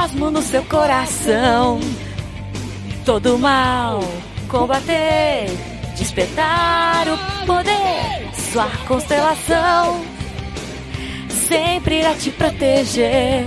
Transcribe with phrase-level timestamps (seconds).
[0.00, 1.78] o cosmo no seu coração.
[3.04, 4.00] Todo mal
[4.48, 5.46] combater,
[5.96, 10.04] despertar o poder, sua constelação
[11.48, 13.44] sempre irá te proteger.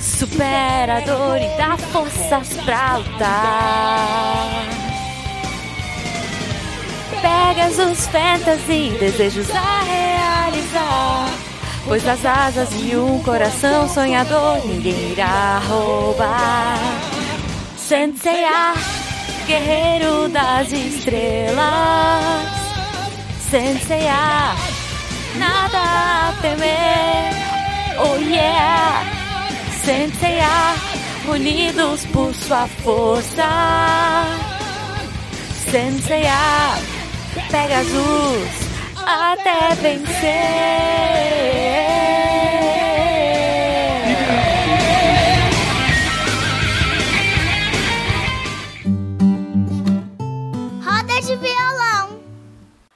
[0.00, 4.64] Supera a dor e dá forças pra lutar.
[7.20, 11.47] Pegasus Fantasy, desejos a realizar.
[11.88, 16.78] Pois as asas de um coração sonhador ninguém irá roubar.
[17.78, 18.74] Senseiya,
[19.46, 21.56] guerreiro das estrelas.
[23.50, 24.54] Senseiya,
[25.38, 27.32] nada a temer.
[28.00, 29.02] Oh yeah,
[29.82, 30.74] Senseiya,
[31.26, 34.26] unidos por sua força.
[35.70, 36.76] Senseiya,
[37.50, 38.67] Pegasus
[39.08, 40.28] até vencer.
[50.84, 52.20] Roda de violão.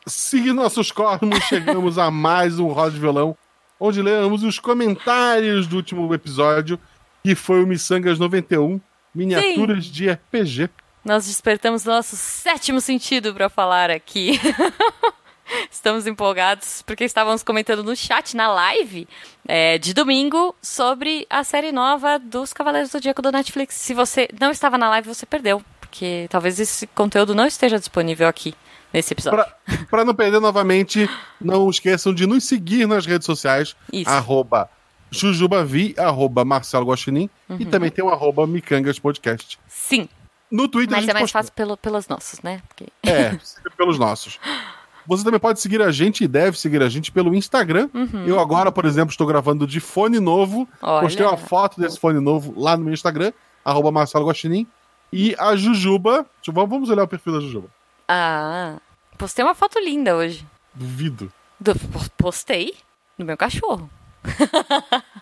[0.07, 3.35] Seguindo nossos cosmos, chegamos a mais um Roda de Violão,
[3.81, 6.79] onde lemos os comentários do último episódio,
[7.25, 8.79] que foi o Missangas 91,
[9.15, 10.69] miniaturas de RPG.
[11.03, 14.39] Nós despertamos nosso sétimo sentido para falar aqui.
[15.71, 19.09] Estamos empolgados porque estávamos comentando no chat, na live
[19.47, 23.75] é, de domingo, sobre a série nova dos Cavaleiros do Zodíaco do Netflix.
[23.75, 28.29] Se você não estava na live, você perdeu, porque talvez esse conteúdo não esteja disponível
[28.29, 28.55] aqui
[28.93, 29.45] nesse episódio.
[29.91, 31.09] Para não perder novamente,
[31.41, 33.75] não esqueçam de nos seguir nas redes sociais.
[33.93, 34.11] Isso.
[34.11, 34.69] Arroba
[35.11, 37.71] Jujubavi, arroba Marcelo Guaxinim e Uhum.
[37.71, 39.59] também tem o arroba Micangas Podcast.
[39.69, 40.09] Sim,
[40.51, 42.63] No Twitter a mas é mais fácil pelo, pelos nossos, né?
[42.69, 42.87] Porque...
[43.07, 43.39] É,
[43.77, 44.39] pelos nossos.
[45.07, 47.89] Você também pode seguir a gente e deve seguir a gente pelo Instagram.
[47.93, 48.25] Uhum.
[48.27, 50.69] Eu agora, por exemplo, estou gravando de fone novo.
[50.81, 51.03] Olha.
[51.03, 53.33] Postei uma foto desse fone novo lá no meu Instagram,
[53.65, 54.67] arroba Marcelo Guaxinim.
[55.13, 56.25] E a Jujuba.
[56.49, 57.69] Vamos olhar o perfil da Jujuba.
[58.09, 58.79] Ah,
[59.19, 60.47] postei uma foto linda hoje.
[60.75, 61.33] Duvido.
[61.61, 61.75] Do-
[62.17, 62.75] postei
[63.19, 63.91] no meu cachorro.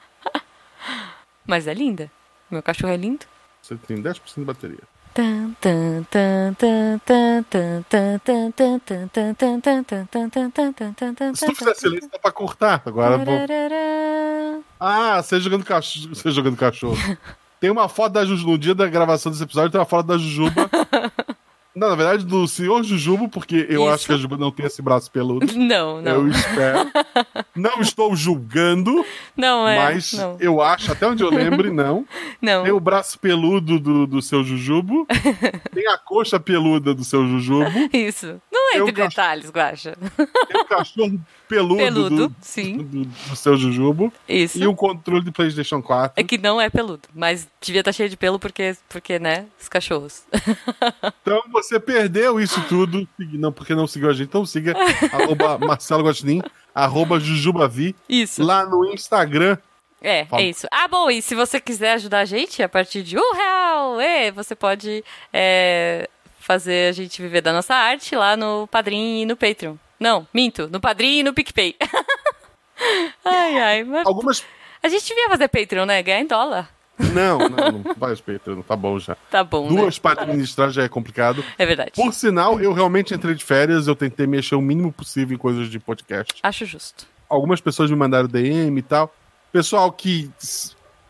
[1.46, 2.10] Mas é linda.
[2.50, 3.26] Meu cachorro é lindo.
[3.62, 4.78] Você tem 10% de bateria.
[11.34, 12.82] Se tu fizer silêncio, dá pra cortar.
[12.84, 13.34] Agora vou...
[14.78, 16.14] Ah, você jogando cachorro.
[16.14, 16.96] Você jogando cachorro.
[17.60, 18.52] Tem uma foto da Jujuba.
[18.52, 20.70] No dia da gravação desse episódio, tem uma foto da Jujuba
[21.80, 23.88] não, na verdade, do senhor Jujubo, porque eu Isso.
[23.94, 25.46] acho que a Jujuba não tem esse braço peludo.
[25.56, 26.12] Não, não.
[26.12, 26.90] Eu espero.
[27.56, 29.02] Não estou julgando,
[29.34, 29.78] Não é.
[29.78, 30.36] mas não.
[30.40, 32.04] eu acho, até onde eu lembre, não.
[32.42, 32.64] Não.
[32.64, 35.06] Tem o braço peludo do, do seu Jujubo.
[35.72, 37.70] tem a coxa peluda do seu Jujubo.
[37.92, 38.40] Isso.
[38.72, 39.96] Não Eu entre cacho- detalhes, Guaxa.
[40.48, 42.76] Tem o cachorro peludo, Peludo, do, sim.
[42.78, 44.12] do, do seu Jujubo.
[44.28, 44.58] Isso.
[44.58, 46.12] E o controle de PlayStation 4.
[46.20, 49.68] É que não é peludo, mas devia estar cheio de pelo porque, porque né, os
[49.68, 50.22] cachorros.
[51.22, 53.06] Então você perdeu isso tudo.
[53.18, 54.28] Não, porque não seguiu a gente.
[54.28, 54.74] Então siga
[55.12, 56.42] arroba Marcelo Guaxinim,
[56.74, 57.94] arroba Jujubavi.
[58.08, 58.42] Isso.
[58.42, 59.56] Lá no Instagram.
[60.02, 60.42] É, Fala.
[60.42, 60.66] é isso.
[60.72, 64.30] Ah, bom, e se você quiser ajudar a gente a partir de um real, é,
[64.32, 66.08] você pode é,
[66.50, 69.76] fazer a gente viver da nossa arte lá no Padrim e no Patreon.
[70.00, 71.76] Não, minto, no Padrim e no PicPay.
[73.24, 74.44] ai, ai, mas Algumas.
[74.82, 76.02] a gente devia fazer Patreon, né?
[76.02, 76.68] Ganhar em dólar.
[77.14, 79.14] Não, não, não faz Patreon, tá bom já.
[79.30, 79.80] Tá bom, né?
[79.80, 81.44] Duas para administrar já é complicado.
[81.56, 81.92] É verdade.
[81.94, 85.70] Por sinal, eu realmente entrei de férias, eu tentei mexer o mínimo possível em coisas
[85.70, 86.34] de podcast.
[86.42, 87.06] Acho justo.
[87.28, 89.14] Algumas pessoas me mandaram DM e tal.
[89.52, 90.28] Pessoal que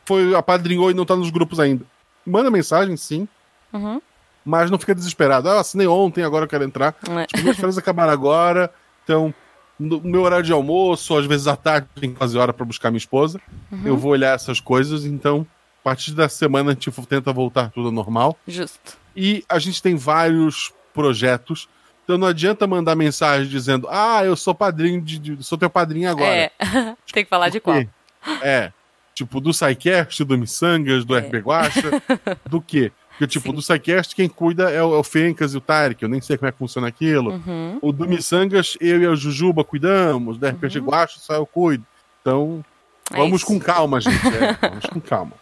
[0.04, 1.86] foi apadrinhou e não tá nos grupos ainda.
[2.26, 3.26] Manda mensagem, sim,
[3.72, 4.02] Uhum.
[4.44, 5.48] Mas não fica desesperado.
[5.48, 6.94] Ah, assinei ontem, agora eu quero entrar.
[7.08, 7.26] É.
[7.26, 8.72] Tipo, minhas férias acabaram agora,
[9.04, 9.32] então
[9.78, 12.90] no meu horário de almoço, às vezes à tarde, tem que fazer hora pra buscar
[12.90, 13.40] minha esposa.
[13.72, 13.80] Uhum.
[13.84, 15.46] Eu vou olhar essas coisas, então
[15.80, 18.36] a partir da semana a gente tenta voltar tudo ao normal.
[18.46, 18.98] Justo.
[19.16, 21.68] E a gente tem vários projetos.
[22.04, 25.18] Então não adianta mandar mensagem dizendo: Ah, eu sou padrinho de.
[25.18, 26.28] de- sou teu padrinho agora.
[26.28, 26.50] É,
[27.12, 27.82] tem que falar de qual.
[28.42, 28.72] É.
[29.14, 31.20] Tipo, do SciCast, do Missangas, do É.
[31.20, 32.02] RP Guacha.
[32.48, 32.90] do quê?
[33.20, 36.02] Porque, tipo, do SciCast, quem cuida é o, é o Fencas e o Tarek.
[36.02, 37.32] Eu nem sei como é que funciona aquilo.
[37.46, 37.78] Uhum.
[37.82, 40.38] O do Missangas, eu e a Jujuba cuidamos.
[40.38, 41.84] Do RPG Guacha, só eu cuido.
[42.22, 42.64] Então,
[43.12, 43.46] É vamos isso.
[43.46, 44.16] com calma, gente.
[44.26, 45.32] é, vamos com calma.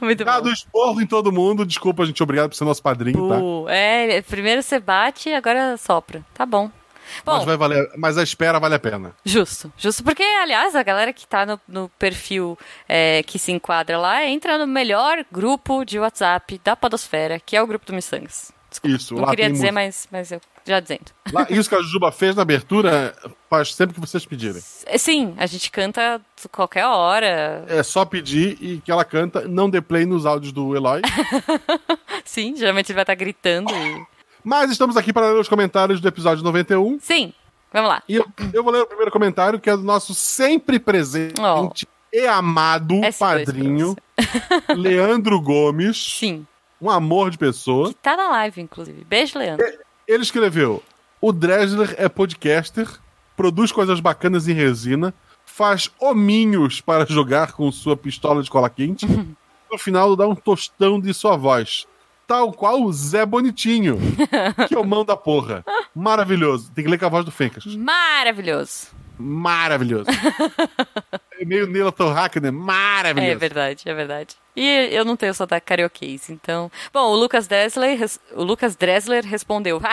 [0.00, 0.50] Muito Dado bom.
[0.52, 2.20] esporro em todo mundo, desculpa, gente.
[2.20, 3.72] Obrigado por ser nosso padrinho, tá?
[3.72, 6.20] É, primeiro você bate, agora sopra.
[6.34, 6.68] Tá bom.
[7.24, 9.14] Bom, Mas, vai valer, mas a espera vale a pena.
[9.24, 13.98] Justo, justo porque, aliás, a galera que tá no, no perfil é, que se enquadra
[13.98, 18.52] lá entra no melhor grupo de WhatsApp da Podosfera, que é o grupo do Missangas.
[18.70, 19.72] Desculpa, Isso, não lá queria dizer, música.
[19.72, 21.04] mas, mas eu já dizendo.
[21.30, 23.14] Lá, isso que a Jujuba fez na abertura
[23.50, 24.62] faz sempre que vocês pedirem.
[24.96, 26.18] Sim, a gente canta
[26.50, 27.66] qualquer hora.
[27.68, 29.46] É só pedir e que ela canta.
[29.46, 31.02] Não dê play nos áudios do Eloy.
[32.24, 33.70] Sim, geralmente ele vai estar gritando.
[33.74, 34.06] e-
[34.44, 36.98] Mas estamos aqui para ler os comentários do episódio 91.
[37.00, 37.32] Sim,
[37.72, 38.02] vamos lá.
[38.08, 41.70] E eu, eu vou ler o primeiro comentário, que é do nosso sempre presente Oh.
[42.12, 43.96] e amado S2 padrinho,
[44.76, 45.96] Leandro Gomes.
[46.18, 46.46] Sim.
[46.80, 47.94] Um amor de pessoa.
[48.02, 49.04] Tá na live, inclusive.
[49.04, 49.64] Beijo, Leandro.
[50.06, 50.82] Ele escreveu:
[51.20, 52.88] O Dresler é podcaster,
[53.36, 55.14] produz coisas bacanas em resina,
[55.46, 59.06] faz hominhos para jogar com sua pistola de cola quente.
[59.70, 61.86] no final, dá um tostão de sua voz.
[62.32, 63.98] Tal qual o Zé Bonitinho,
[64.66, 65.62] que é o mão da porra.
[65.94, 66.72] Maravilhoso.
[66.74, 67.66] Tem que ler com a voz do Fencas.
[67.76, 68.86] Maravilhoso.
[69.18, 70.06] Maravilhoso.
[71.38, 72.50] é meio Nila Torraca, né?
[72.50, 73.32] Maravilhoso.
[73.32, 74.34] É verdade, é verdade.
[74.56, 76.72] E eu não tenho sotaque carioquês, então...
[76.90, 79.78] Bom, o Lucas Dressler, res- o Lucas Dressler respondeu...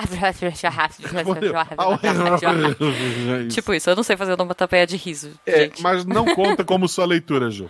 [3.52, 7.06] tipo isso, eu não sei fazer onomatopeia de riso, É, mas não conta como sua
[7.06, 7.70] leitura, Ju.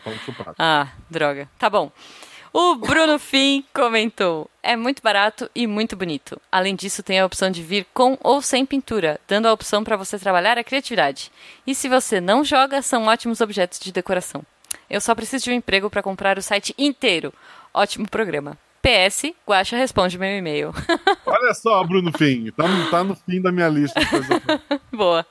[0.59, 1.49] Ah, droga.
[1.57, 1.91] Tá bom.
[2.51, 6.39] O Bruno Fim comentou: é muito barato e muito bonito.
[6.51, 9.95] Além disso, tem a opção de vir com ou sem pintura, dando a opção para
[9.97, 11.31] você trabalhar a criatividade.
[11.65, 14.43] E se você não joga, são ótimos objetos de decoração.
[14.89, 17.31] Eu só preciso de um emprego para comprar o site inteiro.
[17.73, 18.57] Ótimo programa.
[18.81, 20.73] PS, Guaxa responde meu e-mail.
[21.25, 22.49] Olha só, Bruno Fim.
[22.51, 23.99] Tá, no- tá no fim da minha lista.
[24.91, 25.25] Boa.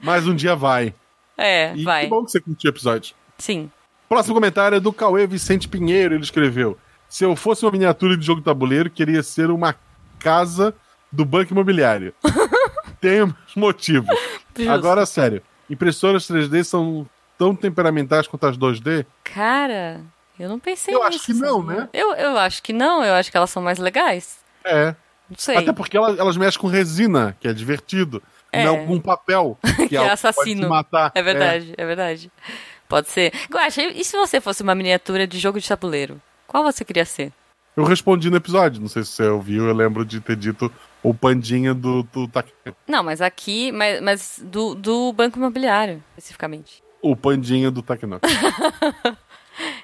[0.00, 0.94] Mas um dia vai.
[1.36, 2.04] É, E vai.
[2.04, 3.14] que bom que você curtiu o episódio.
[3.36, 3.70] Sim.
[4.08, 6.14] Próximo comentário é do Cauê Vicente Pinheiro.
[6.14, 9.74] Ele escreveu: Se eu fosse uma miniatura de jogo tabuleiro, queria ser uma
[10.18, 10.74] casa
[11.10, 12.14] do banco imobiliário.
[13.00, 14.06] Temos motivo.
[14.56, 14.70] Justo.
[14.70, 15.42] Agora, sério.
[15.68, 19.04] Impressoras 3D são tão temperamentais quanto as 2D?
[19.24, 20.00] Cara,
[20.38, 21.88] eu não pensei Eu acho nisso, que não, né?
[21.92, 24.38] Eu, eu acho que não, eu acho que elas são mais legais.
[24.64, 24.94] É.
[25.28, 25.56] Não sei.
[25.56, 28.22] Até porque elas, elas mexem com resina, que é divertido.
[28.52, 28.64] É.
[28.64, 30.62] Não com papel, que, que é, é assassino.
[30.62, 31.12] Pode matar.
[31.14, 31.84] É verdade, é.
[31.84, 32.30] verdade.
[32.88, 33.32] Pode ser.
[33.50, 36.20] Guaxa, e se você fosse uma miniatura de jogo de tabuleiro?
[36.46, 37.32] Qual você queria ser?
[37.76, 40.72] Eu respondi no episódio, não sei se você ouviu, eu lembro de ter dito
[41.02, 42.30] o pandinha do, do
[42.88, 46.82] Não, mas aqui, mas, mas do, do banco imobiliário, especificamente.
[47.02, 48.26] o pandinha do Takenoki.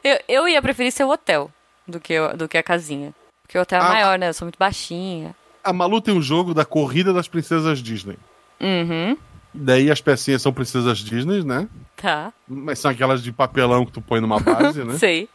[0.04, 1.50] Eu, eu ia preferir ser o hotel
[1.88, 3.14] do que, do que a casinha.
[3.42, 4.28] Porque o hotel é Ah, maior, né?
[4.28, 5.34] Eu sou muito baixinha.
[5.64, 8.18] A Malu tem um jogo da corrida das princesas Disney.
[8.60, 9.16] Uhum,
[9.54, 11.68] Daí as pecinhas são princesas Disney, né?
[11.96, 12.32] tá.
[12.48, 14.96] Mas são aquelas de papelão que tu põe numa base, né?
[14.98, 15.28] Sei.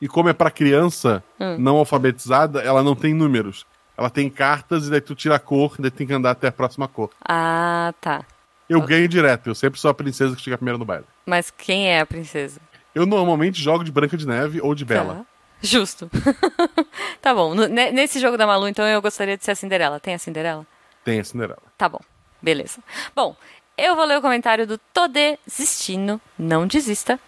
[0.00, 1.56] E como é pra criança Hum.
[1.58, 3.66] não alfabetizada, ela não tem números.
[3.96, 6.48] Ela tem cartas e daí tu tira a cor, e daí tem que andar até
[6.48, 7.10] a próxima cor.
[7.28, 8.24] Ah, tá.
[8.68, 11.04] Eu ganho direto, eu sempre sou a princesa que chega primeiro no baile.
[11.26, 12.58] Mas quem é a princesa?
[12.94, 15.14] Eu normalmente jogo de Branca de Neve ou de Bela.
[15.16, 15.24] Tá.
[15.62, 16.10] Justo.
[17.20, 17.54] tá bom.
[17.54, 20.00] Ne- nesse jogo da Malu, então, eu gostaria de ser a Cinderela.
[20.00, 20.66] Tem a Cinderela?
[21.04, 21.62] Tem a Cinderela.
[21.78, 22.00] Tá bom,
[22.42, 22.80] beleza.
[23.14, 23.36] Bom,
[23.76, 27.18] eu vou ler o comentário do Todesistino, não desista.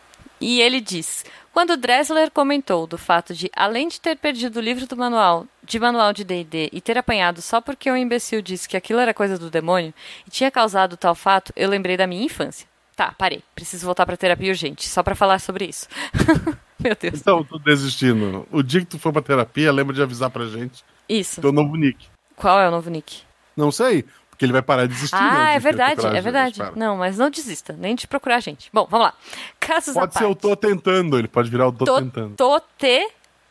[0.41, 4.87] E ele diz: Quando Dressler comentou do fato de, além de ter perdido o livro
[4.87, 8.77] do manual, de manual de DD e ter apanhado só porque um imbecil disse que
[8.77, 9.95] aquilo era coisa do demônio
[10.27, 12.69] e tinha causado tal fato, eu lembrei da minha infância.
[12.97, 13.43] Tá, parei.
[13.55, 15.89] Preciso voltar pra terapia urgente, só pra falar sobre isso.
[16.79, 17.21] Meu Deus.
[17.21, 18.47] Então, tô desistindo.
[18.53, 21.41] O dia que tu for pra terapia, lembra de avisar pra gente Isso.
[21.41, 22.07] teu novo nick.
[22.37, 23.23] Qual é o novo nick?
[23.57, 24.05] Não sei,
[24.35, 25.15] porque ele vai parar de existir.
[25.17, 26.57] né, Ah, de é verdade, é verdade.
[26.57, 26.77] gente.
[26.79, 28.69] Não, mas não desista, nem de procurar a gente.
[28.73, 29.15] Bom, vamos lá.
[29.61, 30.31] Casos à Pode ser parte.
[30.31, 32.35] eu tô tentando, ele pode virar o tô, Tô, tentando.
[32.37, 32.61] tô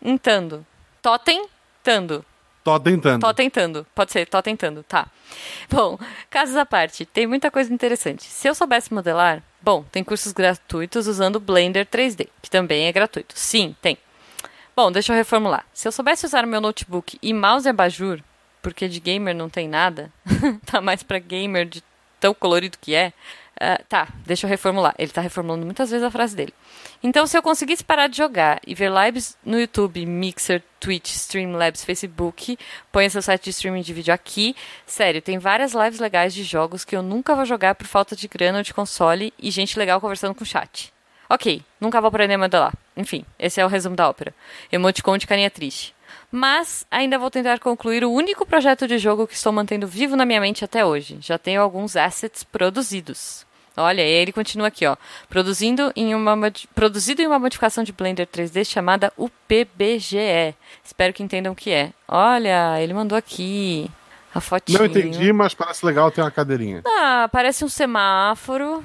[0.02, 0.66] tentando.
[1.02, 2.25] Tô tentando.
[2.63, 3.20] Tô tentando.
[3.22, 3.86] Tô tentando.
[3.94, 4.84] Pode ser, tô tentando.
[4.84, 5.08] Tá.
[5.70, 5.98] Bom,
[6.30, 8.24] casos à parte, tem muita coisa interessante.
[8.24, 13.34] Se eu soubesse modelar, bom, tem cursos gratuitos usando Blender 3D, que também é gratuito.
[13.38, 13.98] Sim, tem.
[14.75, 15.66] Bom, deixa eu reformular.
[15.74, 18.22] Se eu soubesse usar meu notebook e mouse e abajur,
[18.63, 20.12] porque de gamer não tem nada,
[20.65, 21.84] tá mais pra gamer de
[22.20, 23.12] tão colorido que é.
[23.60, 24.96] ah, tá, deixa eu reformular.
[24.98, 26.53] Ele tá reformulando muitas vezes a frase dele.
[27.03, 31.84] Então, se eu conseguisse parar de jogar e ver lives no YouTube, Mixer, Twitch, Streamlabs,
[31.84, 32.58] Facebook,
[32.93, 34.55] põe seu site de streaming de vídeo aqui.
[34.88, 38.29] Sério, tem várias lives legais de jogos que eu nunca vou jogar por falta de
[38.29, 40.93] grana ou de console e gente legal conversando com chat.
[41.29, 42.74] Ok, nunca vou aprender a modelar.
[42.96, 44.34] Enfim, esse é o resumo da ópera.
[44.72, 45.93] Emoticon de carinha triste.
[46.36, 50.25] Mas ainda vou tentar concluir o único projeto de jogo que estou mantendo vivo na
[50.25, 51.20] minha mente até hoje.
[51.22, 53.46] Já tenho alguns assets produzidos.
[53.78, 54.96] Olha, e ele continua aqui, ó.
[55.30, 56.36] Produzindo em uma,
[56.74, 60.56] produzido em uma modificação de Blender 3D chamada UPBGE.
[60.84, 61.94] Espero que entendam o que é.
[62.08, 63.88] Olha, ele mandou aqui
[64.34, 64.80] a fotinha.
[64.80, 66.82] Não entendi, mas parece legal ter uma cadeirinha.
[66.84, 68.84] Ah, parece um semáforo.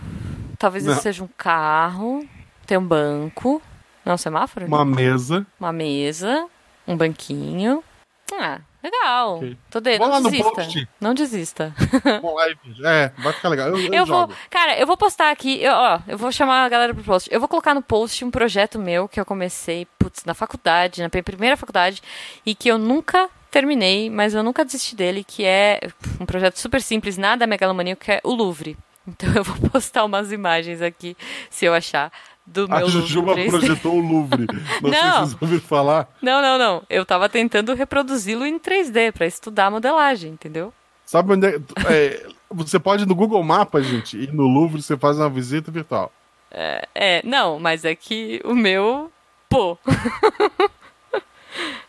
[0.59, 0.95] Talvez Não.
[0.97, 2.28] seja um carro.
[2.67, 3.62] Tem um banco.
[4.05, 4.67] Não é um semáforo?
[4.67, 5.47] Uma mesa.
[5.59, 6.47] Uma mesa.
[6.88, 7.85] Um banquinho.
[8.33, 9.37] Ah, legal.
[9.37, 9.57] Ok.
[9.71, 9.99] Tô de...
[9.99, 10.50] Vou Não desista.
[10.50, 10.88] post.
[11.00, 11.75] Não desista.
[12.85, 13.68] É, vai ficar legal.
[13.68, 16.68] Eu, eu Eu vou, cara, eu vou postar aqui, eu, ó, eu vou chamar a
[16.68, 17.28] galera pro post.
[17.33, 21.09] Eu vou colocar no post um projeto meu que eu comecei, putz, na faculdade, na
[21.09, 22.02] primeira faculdade,
[22.45, 25.80] e que eu nunca terminei, mas eu nunca desisti dele, que é
[26.21, 28.76] um projeto super simples, nada megalomaníaco, que é o Louvre.
[29.07, 31.16] Então eu vou postar umas imagens aqui,
[31.50, 32.12] se eu achar,
[32.52, 33.45] do A meu Jujuba Louvre.
[33.47, 33.50] 3D.
[33.50, 34.47] projetou o Louvre.
[34.83, 35.26] Não, sei se Não.
[35.26, 36.09] vocês ouviram falar.
[36.23, 36.83] Não, não, não.
[36.88, 40.73] Eu tava tentando reproduzi-lo em 3D pra estudar a modelagem, entendeu?
[41.05, 44.97] Sabe onde é, é, Você pode ir no Google Maps, gente, e no Louvre você
[44.97, 46.12] faz uma visita virtual.
[46.50, 49.11] É, não, mas é que o meu,
[49.49, 49.76] pô.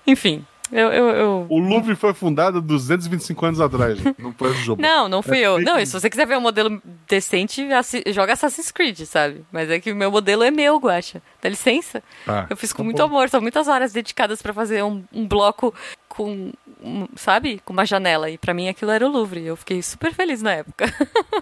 [0.05, 3.99] Enfim, eu, eu, eu- O Louvre foi fundado 225 anos atrás.
[4.17, 4.81] Não foi o Jujuba.
[4.81, 5.55] Não, não fui É eu.
[5.55, 9.43] fake Não, e se você quiser ver um modelo decente, assi- joga Assassin's Creed, sabe?
[9.51, 11.21] Mas é que o meu modelo é meu, Guaxa.
[11.41, 12.03] Dá licença.
[12.25, 12.47] Tá.
[12.49, 13.03] Eu fiz com Tá muito bom.
[13.05, 15.73] amor, são muitas horas dedicadas pra fazer um, um bloco
[16.07, 16.51] com,
[16.83, 17.61] um, sabe?
[17.65, 18.29] Com uma janela.
[18.29, 19.45] E pra mim aquilo era o Louvre.
[19.45, 20.85] Eu fiquei super feliz na época.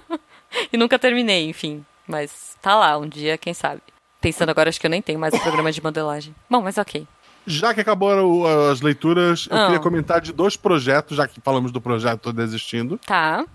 [0.71, 1.85] e nunca terminei, enfim.
[2.07, 3.81] Mas tá lá, um dia, quem sabe.
[4.21, 6.33] Pensando agora, acho que eu nem tenho mais o programa de modelagem.
[6.49, 7.05] Bom, mas ok.
[7.49, 9.65] Já que acabaram as leituras, eu Ah.
[9.67, 12.99] queria comentar de dois projetos, já que falamos do projeto Desistindo.
[13.05, 13.45] Tá.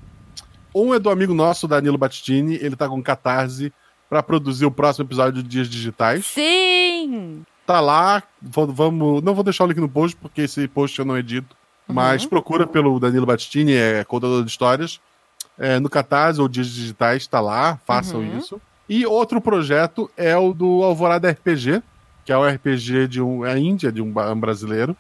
[0.74, 3.70] Um é do amigo nosso, Danilo Battistini, ele tá com catarse
[4.08, 6.24] pra produzir o próximo episódio de Dias Digitais.
[6.26, 7.42] Sim!
[7.66, 9.22] Tá lá, vamos.
[9.22, 11.54] Não vou deixar o link no post, porque esse post eu não edito.
[11.86, 14.98] Mas procura pelo Danilo Battistini, é contador de histórias.
[15.58, 18.38] É, no Catarse ou Dias Digitais, tá lá, façam Uhum.
[18.38, 18.60] isso.
[18.88, 21.82] E outro projeto é o do Alvorada RPG,
[22.24, 23.44] que é o RPG de um.
[23.44, 24.96] É a Índia, de um brasileiro.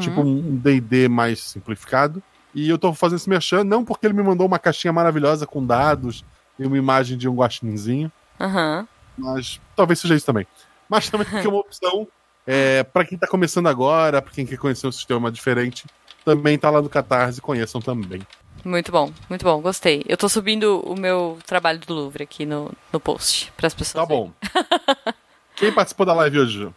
[0.00, 2.22] Tipo um DD mais simplificado.
[2.54, 5.64] E eu tô fazendo esse merchan, não porque ele me mandou uma caixinha maravilhosa com
[5.64, 6.24] dados
[6.58, 8.88] e uma imagem de um guaxininzinho, Aham.
[9.16, 10.46] mas talvez seja isso também.
[10.88, 12.08] Mas também porque é uma opção
[12.46, 15.84] é, para quem tá começando agora, pra quem quer conhecer um sistema diferente,
[16.24, 18.22] também tá lá no Catarse, conheçam também.
[18.64, 20.02] Muito bom, muito bom, gostei.
[20.08, 24.06] Eu tô subindo o meu trabalho do Louvre aqui no, no post, para as pessoas.
[24.06, 24.32] Tá bom.
[25.56, 26.58] Quem participou da live hoje?
[26.58, 26.74] Ju?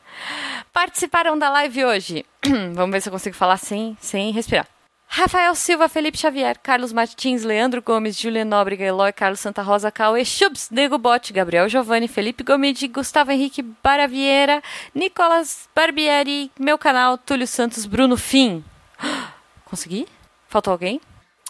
[0.74, 2.26] Participaram da live hoje.
[2.74, 4.66] Vamos ver se eu consigo falar sem, sem respirar.
[5.12, 10.24] Rafael Silva, Felipe Xavier, Carlos Martins, Leandro Gomes, Julian Nóbrega, Eloy, Carlos Santa Rosa, Cauê
[10.24, 14.62] Chubs, Nego Bote, Gabriel Giovanni, Felipe Gomide, Gustavo Henrique Baravieira,
[14.94, 18.64] Nicolas Barbieri, meu canal, Túlio Santos, Bruno Fim.
[19.66, 20.08] Consegui?
[20.48, 21.02] Faltou alguém?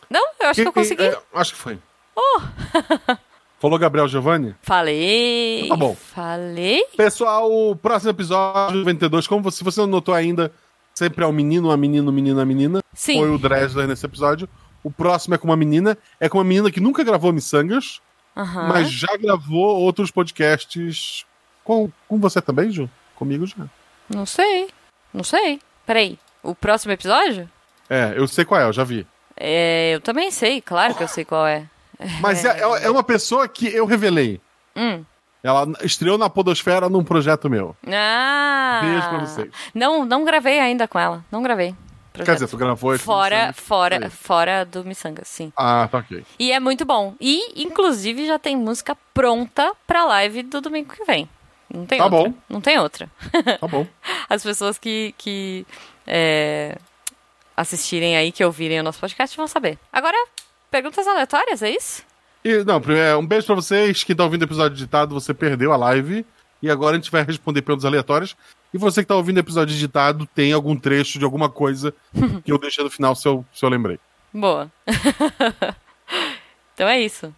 [0.09, 1.03] Não, eu acho que eu Quem- consegui.
[1.03, 1.77] é, acho que foi.
[3.59, 4.55] Falou Gabriel Giovanni?
[4.61, 5.67] Falei.
[5.67, 5.93] Tá bom.
[5.95, 6.85] Falei.
[6.95, 10.51] Pessoal, o próximo episódio 92, como você, se você não notou ainda,
[10.95, 12.81] sempre é um menino, uma menina, um menino, uma menina.
[12.93, 13.19] Sim.
[13.19, 14.47] Foi o Dresler nesse episódio.
[14.81, 15.97] O próximo é com uma menina.
[16.21, 17.99] É com uma menina que nunca gravou Missangas,
[18.35, 18.69] Aham.
[18.69, 21.25] mas já gravou outros podcasts
[21.63, 22.89] com, com você também, Ju?
[23.13, 23.65] Comigo já.
[24.09, 24.69] Não sei.
[25.13, 25.59] Não sei.
[25.85, 26.17] Peraí.
[26.41, 27.49] O próximo episódio?
[27.89, 29.05] É, eu sei qual é, eu já vi.
[29.35, 31.65] É, eu também sei, claro que eu sei qual é.
[32.21, 34.39] Mas é, é- é uma pessoa que eu revelei.
[34.75, 35.03] Hum.
[35.43, 37.75] Ela estreou na Podosfera num projeto meu.
[37.87, 38.79] Ah!
[38.83, 39.49] Beijo pra vocês.
[39.73, 41.23] Não, não gravei ainda com ela.
[41.31, 41.73] Não gravei.
[42.13, 44.09] Quer dizer, tu gravou esse Fora, fora, Aí.
[44.09, 45.53] fora do Missanga, sim.
[45.55, 46.25] Ah, tá ok.
[46.37, 47.15] E é muito bom.
[47.21, 51.29] E, inclusive, já tem música pronta pra live do domingo que vem.
[51.73, 52.19] Não tem Tá outra.
[52.19, 52.33] bom.
[52.49, 53.09] Não tem outra.
[53.61, 53.87] Tá bom.
[54.27, 55.65] As pessoas que, que
[56.05, 56.77] é,
[57.55, 59.77] assistirem aí, que ouvirem o nosso podcast, vão saber.
[59.93, 60.17] Agora,
[60.69, 62.03] perguntas aleatórias, é isso?
[62.43, 64.03] E, não, primeiro, um beijo pra vocês.
[64.03, 66.25] Quem tá ouvindo o episódio editado, você perdeu a live.
[66.61, 68.35] E agora a gente vai responder perguntas aleatórias.
[68.73, 71.93] E você que tá ouvindo o episódio editado, tem algum trecho de alguma coisa
[72.43, 73.99] que eu deixei no final se eu, se eu lembrei.
[74.33, 74.71] Boa.
[76.73, 77.33] então é isso.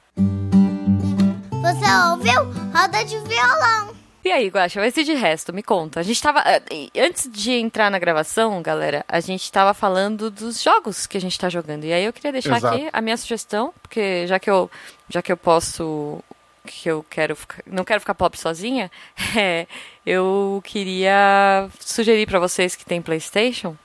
[1.61, 2.43] Você ouviu?
[2.73, 4.00] Roda de violão.
[4.23, 5.99] E aí, Guaxa, vai ser de resto, me conta.
[5.99, 6.41] A gente tava.
[6.45, 6.61] eh,
[6.99, 11.39] Antes de entrar na gravação, galera, a gente tava falando dos jogos que a gente
[11.39, 11.85] tá jogando.
[11.85, 12.75] E aí eu queria deixar Exato.
[12.75, 14.69] aqui a minha sugestão, porque já que eu,
[15.09, 16.23] já que eu posso.
[16.63, 18.91] Que eu quero ficar, não quero ficar pobre sozinha,
[19.35, 19.65] é,
[20.05, 23.75] eu queria sugerir pra vocês que tem PlayStation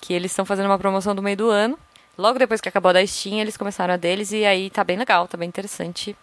[0.00, 1.78] que eles estão fazendo uma promoção do meio do ano.
[2.16, 4.96] Logo depois que acabou a da Steam, eles começaram a deles e aí tá bem
[4.96, 6.16] legal, tá bem interessante.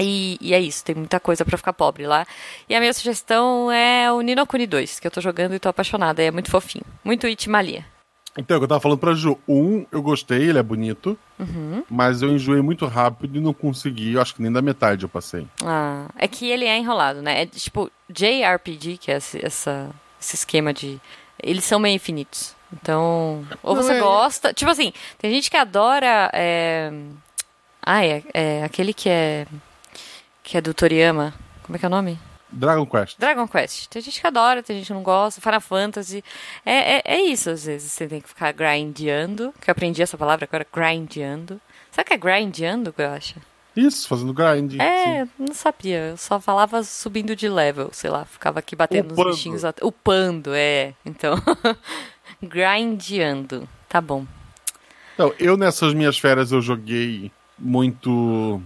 [0.00, 2.24] E, e é isso, tem muita coisa pra ficar pobre lá.
[2.68, 5.68] E a minha sugestão é o Nino Kuni 2, que eu tô jogando e tô
[5.68, 6.22] apaixonada.
[6.22, 6.84] É muito fofinho.
[7.02, 7.84] Muito Itimalia.
[8.36, 9.36] Então, o que eu tava falando pra Ju.
[9.48, 11.18] Um, eu gostei, ele é bonito.
[11.90, 14.12] Mas eu enjoei muito rápido e não consegui.
[14.12, 15.44] Eu acho que nem da metade eu passei.
[15.64, 17.42] Ah, é que ele é enrolado, né?
[17.42, 19.90] É tipo JRPG, que é esse, essa,
[20.20, 21.00] esse esquema de.
[21.42, 22.54] Eles são meio infinitos.
[22.72, 24.54] Então, ou Não, você é- gosta.
[24.54, 26.30] Tipo assim, tem gente que adora.
[26.32, 26.92] É...
[27.82, 29.46] Ah, é, é aquele que é.
[30.48, 31.34] Que é do Toriyama.
[31.62, 32.18] Como é que é o nome?
[32.50, 33.18] Dragon Quest.
[33.18, 33.86] Dragon Quest.
[33.88, 35.42] Tem gente que adora, tem gente que não gosta.
[35.42, 36.24] Final Fantasy.
[36.64, 37.92] É, é, é isso, às vezes.
[37.92, 39.52] Você tem que ficar grindando.
[39.60, 41.60] Que eu aprendi essa palavra agora, grindando.
[41.90, 43.36] Sabe o que é grindando, Guacha?
[43.76, 44.80] Isso, fazendo grind.
[44.80, 45.30] É, sim.
[45.38, 45.98] não sabia.
[45.98, 48.24] Eu só falava subindo de level, sei lá.
[48.24, 49.28] Ficava aqui batendo Upando.
[49.28, 49.66] nos bichinhos.
[49.66, 50.94] at- Upando, é.
[51.04, 51.34] Então.
[52.42, 53.68] grindando.
[53.86, 54.24] Tá bom.
[55.12, 58.62] Então, eu nessas minhas férias eu joguei muito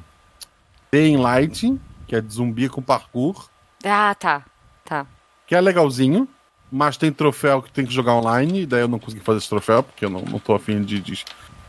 [0.95, 3.49] In Light, que é de zumbi com parkour,
[3.83, 4.45] Ah, tá.
[4.85, 5.07] Tá.
[5.47, 6.29] que é legalzinho,
[6.71, 9.49] mas tem troféu que tem que jogar online, e daí eu não consegui fazer esse
[9.49, 11.25] troféu, porque eu não, não tô afim de, de-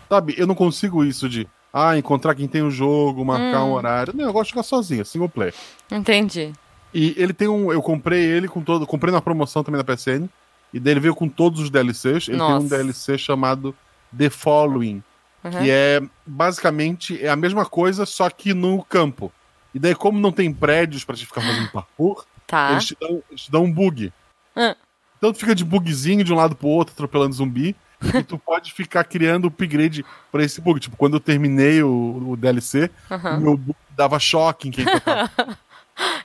[0.10, 1.48] Sabe, eu não consigo isso de.
[1.76, 4.14] Ah, encontrar quem tem o jogo, marcar um horário.
[4.16, 5.56] Não, eu gosto de jogar sozinho, single player.
[5.90, 6.54] Entendi.
[6.94, 7.72] E ele tem um.
[7.74, 8.86] Eu comprei ele com todo.
[8.86, 10.30] Comprei na promoção também da PSN.
[10.72, 12.28] E daí ele veio com todos os DLCs.
[12.28, 12.68] Ele tem um Nossa.
[12.78, 13.74] DLC chamado
[14.16, 15.02] The Following.
[15.44, 15.52] Uhum.
[15.52, 19.32] Que é basicamente é a mesma coisa, só que no campo.
[19.74, 22.72] E daí, como não tem prédios pra te ficar fazendo parkour, Tá.
[22.74, 24.12] eles, te dão, eles te dão um bug.
[24.56, 24.76] Ah.
[25.18, 27.76] Então tu fica de bugzinho de um lado pro outro, atropelando zumbi.
[28.14, 30.80] e tu pode ficar criando upgrade pra esse bug.
[30.80, 33.38] Tipo, quando eu terminei o, o DLC, Aham.
[33.38, 35.32] o meu bug dava choque em quem tocava.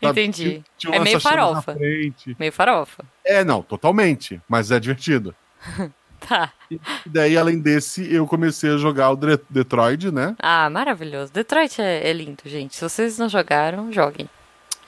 [0.02, 0.62] Entendi.
[0.78, 1.76] Tinha- tinha É meio farofa.
[2.38, 3.04] Meio farofa.
[3.25, 4.40] É, não, totalmente.
[4.48, 5.34] Mas é divertido.
[6.28, 6.52] Tá.
[6.70, 10.34] E daí, além desse, eu comecei a jogar o Dre- Detroit, né?
[10.38, 11.32] Ah, maravilhoso.
[11.32, 12.75] Detroit é, é lindo, gente.
[12.76, 14.28] Se vocês não jogaram, joguem.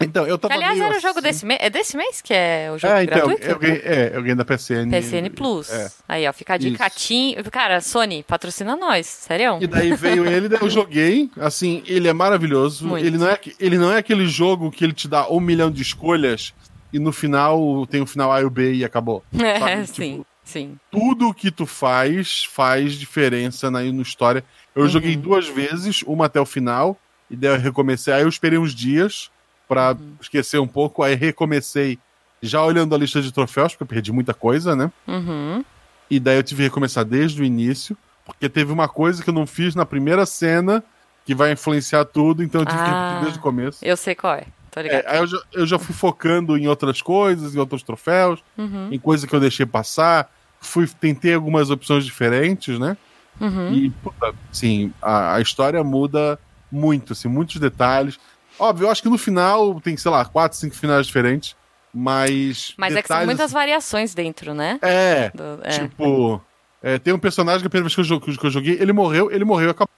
[0.03, 1.61] Então, eu Que, tava aliás, era o jogo assim- desse mês.
[1.63, 3.47] É desse mês que é o jogo É, então, gratuito?
[3.47, 4.91] eu ganhei, é, eu ganhei da PSN.
[4.91, 5.71] PSN Plus.
[5.71, 5.91] É.
[6.09, 7.43] Aí, ó, fica de catinho.
[7.51, 9.59] Cara, Sony, patrocina nós, sério?
[9.61, 11.31] E daí veio ele, daí eu joguei.
[11.39, 12.87] Assim, ele é maravilhoso.
[12.89, 13.05] Muito.
[13.07, 15.83] Ele não é, ele não é aquele jogo que ele te dá um milhão de
[15.83, 16.53] escolhas
[16.93, 19.23] e no final tem o final A e o B e acabou.
[19.39, 19.87] É, sabe?
[19.87, 20.77] sim, Tipo, sim.
[20.91, 24.45] tudo que tu faz faz diferença na, na história.
[24.75, 24.89] Eu Uhum.
[24.89, 26.97] joguei duas vezes, uma até o final,
[27.31, 28.13] e daí eu recomecei.
[28.13, 29.31] Aí eu esperei uns dias
[29.69, 30.15] pra Uhum.
[30.21, 31.99] esquecer um pouco, aí recomecei
[32.43, 34.91] já olhando a lista de troféus, porque eu perdi muita coisa, né?
[35.07, 35.65] Uhum.
[36.11, 39.35] E daí eu tive que recomeçar desde o início, porque teve uma coisa que eu
[39.35, 40.83] não fiz na primeira cena
[41.27, 43.01] que vai influenciar tudo, então eu tive que Ah.
[43.03, 43.85] repetir desde o começo.
[43.85, 44.45] Eu sei qual é.
[44.71, 45.05] Tô ligado.
[45.05, 48.89] É, aí eu já, eu já fui focando em outras coisas, em outros troféus, Uhum.
[48.93, 50.31] em coisas que eu deixei passar.
[50.61, 52.97] Fui, tentei algumas opções diferentes, né?
[53.41, 53.73] Uhum.
[53.73, 56.39] E, puta, sim, a, a história muda
[56.71, 58.19] muito, assim, muitos detalhes.
[58.59, 61.57] Óbvio, eu acho que no final tem, sei lá, quatro, cinco finais diferentes,
[61.95, 62.75] mas.
[62.77, 64.79] Mas é que são detalhes, muitas variações dentro, né?
[64.83, 65.79] assim, É, Do- é.
[65.89, 66.41] tipo.
[66.83, 69.31] é, tem um personagem que a primeira vez que eu, que eu joguei, ele morreu,
[69.31, 69.89] ele morreu e acabou.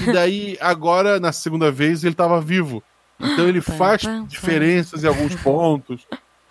[0.00, 2.82] E daí, agora, na segunda vez, ele tava vivo.
[3.20, 6.06] Então ele faz diferenças em alguns pontos.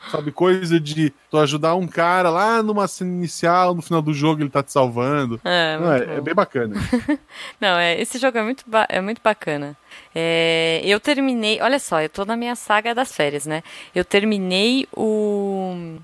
[0.10, 4.42] Sabe, coisa de tu ajudar um cara lá numa cena inicial, no final do jogo
[4.42, 5.40] ele tá te salvando.
[5.44, 6.76] É, Não, é, é bem bacana.
[7.62, 9.78] Não, é, esse jogo é muito, é muito bacana.
[10.14, 11.62] É, eu terminei.
[11.62, 13.64] Olha só, eu tô na minha saga das férias, né?
[13.94, 15.98] Eu terminei o.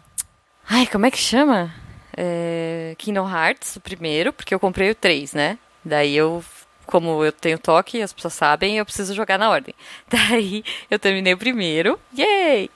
[0.69, 1.73] Ai, como é que chama?
[2.15, 5.57] É, Kingdom Hearts, o primeiro, porque eu comprei o 3, né?
[5.83, 6.43] Daí eu.
[6.85, 9.75] Como eu tenho toque, as pessoas sabem, eu preciso jogar na ordem.
[10.07, 11.99] Daí eu terminei o primeiro.
[12.17, 12.69] Yay!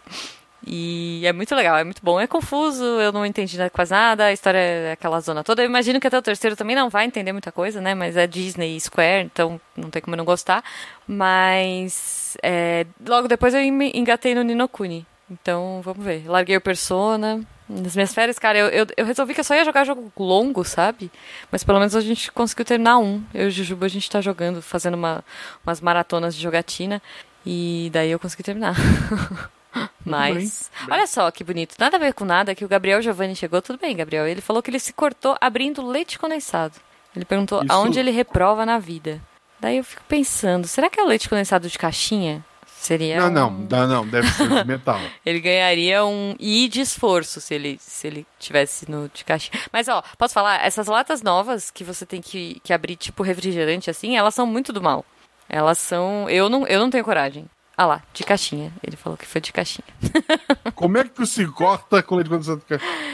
[0.66, 2.20] E é muito legal, é muito bom.
[2.20, 5.62] É confuso, eu não entendi quase nada, a história é aquela zona toda.
[5.64, 7.96] Eu imagino que até o terceiro também não vai entender muita coisa, né?
[7.96, 10.64] Mas é Disney Square, então não tem como não gostar.
[11.08, 15.06] Mas é, logo depois eu engatei no Ninokuni.
[15.30, 16.28] Então vamos ver.
[16.28, 17.42] Larguei o Persona.
[17.68, 20.64] Nas minhas férias, cara, eu, eu, eu resolvi que eu só ia jogar jogo longo,
[20.66, 21.10] sabe?
[21.50, 23.24] Mas pelo menos a gente conseguiu terminar um.
[23.34, 25.24] Eu e o Jujuba a gente tá jogando, fazendo uma,
[25.66, 27.02] umas maratonas de jogatina.
[27.46, 28.76] E daí eu consegui terminar.
[30.06, 31.76] Mas, olha só que bonito.
[31.80, 33.62] Nada a ver com nada que o Gabriel Giovanni chegou.
[33.62, 34.28] Tudo bem, Gabriel.
[34.28, 36.74] Ele falou que ele se cortou abrindo leite condensado.
[37.16, 39.22] Ele perguntou Isso- aonde ele reprova na vida.
[39.60, 42.44] Daí eu fico pensando, será que é o leite condensado de caixinha?
[42.66, 45.00] Seria Não, um- não, não, não, deve ser metal.
[45.24, 49.62] Ele ganharia um I de esforço se ele, se ele tivesse no de caixinha.
[49.72, 50.66] Mas, ó, posso falar?
[50.66, 54.74] Essas latas novas que você tem que, que abrir, tipo refrigerante, assim, elas são muito
[54.74, 55.06] do mal.
[55.48, 56.28] Elas são...
[56.28, 57.46] Eu não, eu não tenho coragem.
[57.78, 58.72] Ah lá, de caixinha.
[58.84, 59.88] Ele falou que foi de caixinha.
[60.76, 62.62] Como é que se corta com leite condensado?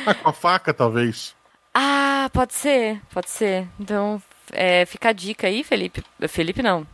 [0.06, 1.36] Ah, com a faca, talvez.
[1.74, 3.68] Ah, pode ser, pode ser.
[3.80, 6.04] Então, é, fica a dica aí, Felipe.
[6.28, 6.86] Felipe não.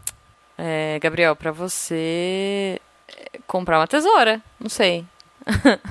[0.58, 4.42] É, Gabriel, pra você é, comprar uma tesoura.
[4.60, 5.06] Não sei.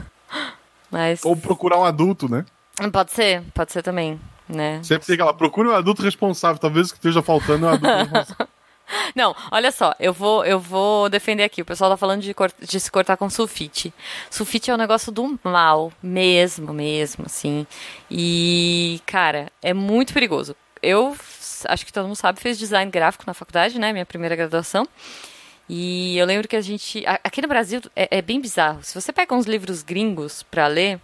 [0.91, 2.45] Mas Ou procurar um adulto, né?
[2.93, 4.83] pode ser, pode ser também, né?
[4.83, 6.59] Sempre tem aquela, procure um adulto responsável.
[6.59, 8.49] Talvez o que esteja faltando é um adulto responsável.
[9.15, 11.63] Não, olha só, eu vou, eu vou defender aqui.
[11.63, 13.93] O pessoal tá falando de, de se cortar com sulfite.
[14.31, 17.67] Sulfite é um negócio do mal, mesmo, mesmo, assim.
[18.11, 20.57] E, cara, é muito perigoso.
[20.83, 21.17] Eu,
[21.67, 23.93] acho que todo mundo sabe, fiz design gráfico na faculdade, né?
[23.93, 24.87] Minha primeira graduação.
[25.69, 27.05] E eu lembro que a gente.
[27.07, 28.83] Aqui no Brasil é, é bem bizarro.
[28.83, 31.01] Se você pega uns livros gringos para ler,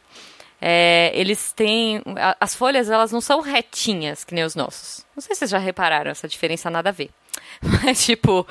[0.61, 2.03] é, eles têm.
[2.40, 5.07] As folhas, elas não são retinhas, que nem os nossos.
[5.14, 7.11] Não sei se vocês já repararam essa diferença, nada a ver.
[7.85, 8.47] Mas, tipo,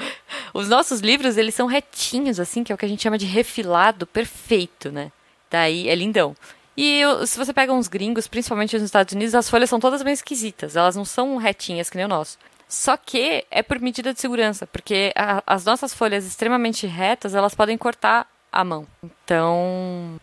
[0.54, 3.26] os nossos livros, eles são retinhos, assim, que é o que a gente chama de
[3.26, 5.12] refilado perfeito, né?
[5.50, 6.36] Daí é lindão.
[6.76, 10.14] E se você pega uns gringos, principalmente nos Estados Unidos, as folhas são todas bem
[10.14, 10.76] esquisitas.
[10.76, 12.38] Elas não são retinhas que nem o nosso.
[12.68, 17.56] Só que é por medida de segurança, porque a, as nossas folhas extremamente retas, elas
[17.56, 18.86] podem cortar a mão.
[19.04, 20.20] Então,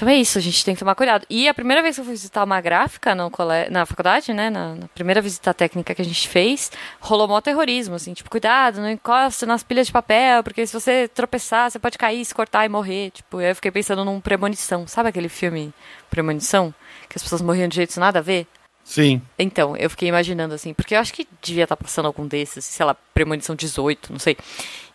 [0.00, 1.26] então é isso, a gente tem que tomar cuidado.
[1.28, 3.68] E a primeira vez que eu fui visitar uma gráfica no cole...
[3.68, 7.96] na faculdade, né, na, na, primeira visita técnica que a gente fez, rolou mó terrorismo,
[7.96, 11.98] assim, tipo, cuidado, não encosta nas pilhas de papel, porque se você tropeçar, você pode
[11.98, 13.10] cair, se cortar e morrer.
[13.10, 14.86] Tipo, eu fiquei pensando num Premonição.
[14.86, 15.70] Sabe aquele filme
[16.08, 16.74] Premonição?
[17.06, 18.46] Que as pessoas morriam de jeitos nada a ver?
[18.82, 19.20] Sim.
[19.38, 22.86] Então, eu fiquei imaginando assim, porque eu acho que devia estar passando algum desses, sei
[22.86, 24.34] lá, Premonição 18, não sei.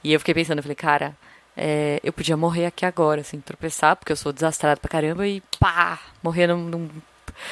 [0.04, 1.16] E eu fiquei pensando, eu falei, cara,
[1.58, 5.42] é, eu podia morrer aqui agora, assim, tropeçar, porque eu sou desastrado pra caramba e
[5.60, 6.90] pá, morrer num, num,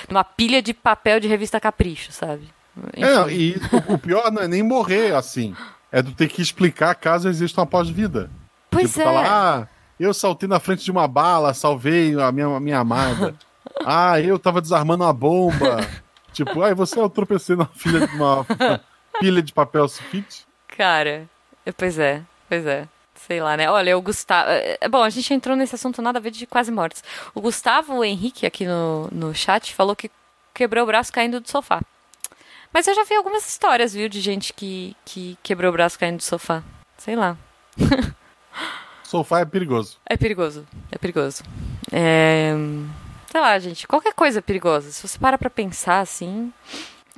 [0.10, 2.50] numa pilha de papel de revista Capricho, sabe?
[2.94, 3.56] É, e
[3.88, 5.56] o, pior não é nem morrer assim,
[5.92, 8.30] é do ter que explicar caso exista uma pós-vida.
[8.70, 9.04] Pois tipo, é.
[9.04, 9.68] Tá lá, ah,
[10.00, 13.36] eu saltei na frente de uma bala, salvei a minha, a minha amada.
[13.86, 15.88] ah, eu tava desarmando uma bomba.
[16.34, 18.82] tipo, aí ah, você eu tropecei na filha de uma, uma
[19.20, 20.48] pilha de papel sulfite.
[20.68, 21.30] Cara,
[21.78, 22.88] pois é, pois é.
[23.28, 23.70] Sei lá, né?
[23.70, 24.50] Olha, o Gustavo.
[24.50, 27.04] É, bom, a gente entrou nesse assunto nada a ver de quase mortes.
[27.34, 30.12] O Gustavo Henrique, aqui no, no chat, falou que
[30.54, 31.82] quebrou o braço caindo do sofá.
[32.74, 36.18] Mas eu já vi algumas histórias, viu, de gente que, que quebrou o braço caindo
[36.18, 36.62] do sofá.
[36.98, 37.38] Sei lá.
[39.06, 39.98] sofá é perigoso.
[40.06, 40.68] É perigoso.
[40.92, 41.44] É perigoso.
[41.92, 42.54] É...
[43.32, 43.88] Sei lá, gente.
[43.88, 44.92] Qualquer coisa é perigosa.
[44.92, 46.52] Se você para pra pensar assim.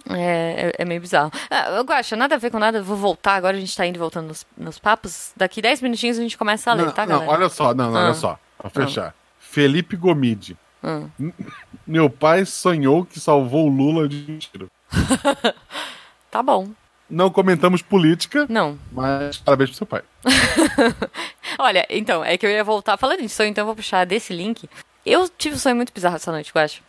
[0.09, 1.31] É, é, é, meio bizarro.
[1.49, 2.81] Ah, eu gosto, nada a ver com nada.
[2.81, 5.31] Vou voltar agora, a gente tá indo e voltando nos, nos papos.
[5.35, 7.31] Daqui 10 minutinhos a gente começa a ler, não, tá, não, galera?
[7.31, 8.05] olha só, não, não ah.
[8.05, 8.39] olha só.
[8.57, 9.07] Pra fechar.
[9.09, 9.13] Ah.
[9.39, 10.57] Felipe Gomide.
[10.83, 11.03] Ah.
[11.87, 14.69] Meu pai sonhou que salvou o Lula de um tiro.
[16.29, 16.69] tá bom.
[17.09, 18.47] Não comentamos política.
[18.49, 18.79] Não.
[18.91, 20.03] Mas parabéns pro seu pai.
[21.59, 24.33] olha, então, é que eu ia voltar falando de sonho, então eu vou puxar desse
[24.33, 24.67] link.
[25.05, 26.81] Eu tive um sonho muito bizarro essa noite, eu acho.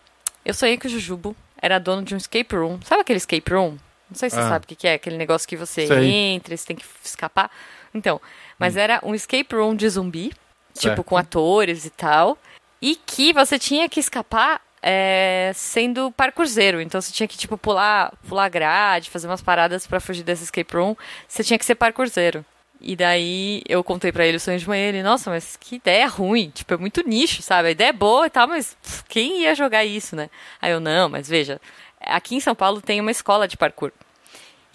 [0.45, 2.79] Eu sonhei que o Jujubo era dono de um escape room.
[2.85, 3.77] Sabe aquele escape room?
[4.09, 4.49] Não sei se você ah.
[4.49, 6.11] sabe o que é, aquele negócio que você sei.
[6.11, 7.51] entra, você tem que escapar.
[7.93, 8.21] Então,
[8.59, 8.79] mas hum.
[8.79, 10.33] era um escape room de zumbi,
[10.73, 10.91] certo.
[10.91, 12.39] tipo com atores e tal,
[12.81, 16.81] e que você tinha que escapar é, sendo parkourzeiro.
[16.81, 20.77] Então você tinha que tipo pular, pular grade, fazer umas paradas para fugir desse escape
[20.77, 20.95] room.
[21.27, 22.45] Você tinha que ser parkourzeiro.
[22.81, 26.07] E daí eu contei para ele o sonho de manhã, ele, nossa, mas que ideia
[26.07, 27.69] ruim, tipo, é muito nicho, sabe?
[27.69, 30.29] A ideia é boa e tal, mas pff, quem ia jogar isso, né?
[30.61, 31.61] Aí eu, não, mas veja,
[32.01, 33.93] aqui em São Paulo tem uma escola de parkour.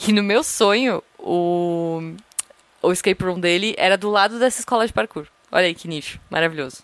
[0.08, 2.14] E no meu sonho, o,
[2.82, 5.28] o escape room dele era do lado dessa escola de parkour.
[5.52, 6.84] Olha aí que nicho, maravilhoso.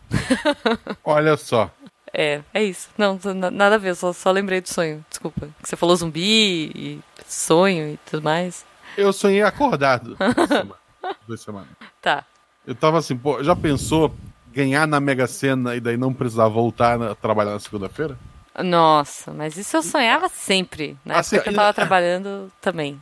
[1.03, 1.71] Olha só.
[2.13, 2.89] É, é isso.
[2.97, 3.19] Não,
[3.51, 5.49] nada a ver, só, só lembrei do sonho, desculpa.
[5.63, 8.65] Você falou zumbi e sonho e tudo mais.
[8.97, 10.17] Eu sonhei acordado.
[11.27, 11.69] duas semanas.
[12.01, 12.23] Tá.
[12.65, 14.13] Eu tava assim, pô, já pensou
[14.51, 18.17] ganhar na Mega Sena e daí não precisar voltar a trabalhar na segunda-feira?
[18.63, 20.97] Nossa, mas isso eu sonhava sempre.
[21.05, 22.99] Na assim, época que eu tava trabalhando também.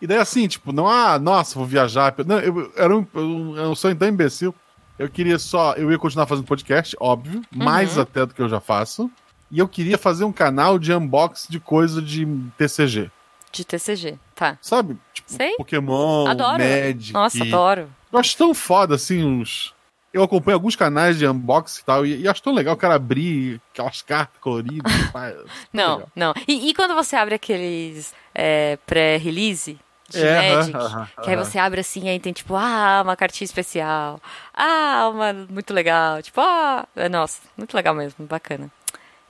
[0.00, 2.14] E daí assim, tipo, não, ah, nossa, vou viajar.
[2.24, 4.54] Não, eu, era um, um, um sonho tão imbecil.
[4.98, 5.74] Eu queria só.
[5.74, 7.64] Eu ia continuar fazendo podcast, óbvio, uhum.
[7.64, 9.10] mais até do que eu já faço.
[9.50, 13.10] E eu queria fazer um canal de unboxing de coisa de TCG.
[13.50, 14.58] De TCG, tá.
[14.60, 14.96] Sabe?
[15.12, 15.56] Tipo, Sei.
[15.56, 16.62] Pokémon, adoro.
[16.62, 17.12] Magic.
[17.12, 17.88] Nossa, adoro.
[18.12, 19.74] Eu acho tão foda, assim, uns...
[20.12, 22.94] Eu acompanho alguns canais de unboxing e tal, e, e acho tão legal o cara
[22.94, 24.90] abrir aquelas cartas coloridas.
[25.12, 25.32] pá,
[25.72, 26.08] não, legal.
[26.16, 26.34] não.
[26.46, 31.22] E, e, quando você abre aqueles é, pré-release de é, Magic, uh -huh, uh -huh.
[31.22, 34.18] que aí você abre assim, aí tem tipo, ah, uma cartinha especial.
[34.54, 36.22] Ah, uma muito legal.
[36.22, 38.70] Tipo, ah, é, nossa, muito legal mesmo, bacana.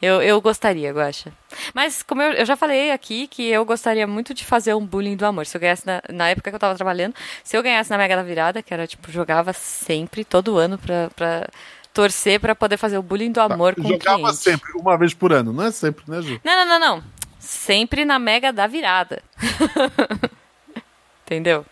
[0.01, 1.33] Eu, eu gostaria, Guaxa.
[1.75, 5.17] Mas, como eu, eu, já falei aqui, que eu gostaria muito de fazer um bullying
[5.17, 5.45] do amor.
[5.45, 8.15] Se eu ganhasse na, na época que eu tava trabalhando, se eu ganhasse na Mega
[8.15, 11.49] da Virada, que era tipo, jogava sempre, todo ano, pra, pra
[11.93, 14.37] torcer pra poder fazer o bullying do tá, amor tá, com o cliente.
[14.37, 16.41] sempre, uma vez por ano, não é sempre, né, Ju?
[16.45, 17.05] Não, não, não, não.
[17.41, 19.21] Sempre na Mega da Virada.
[21.27, 21.67] Entendeu?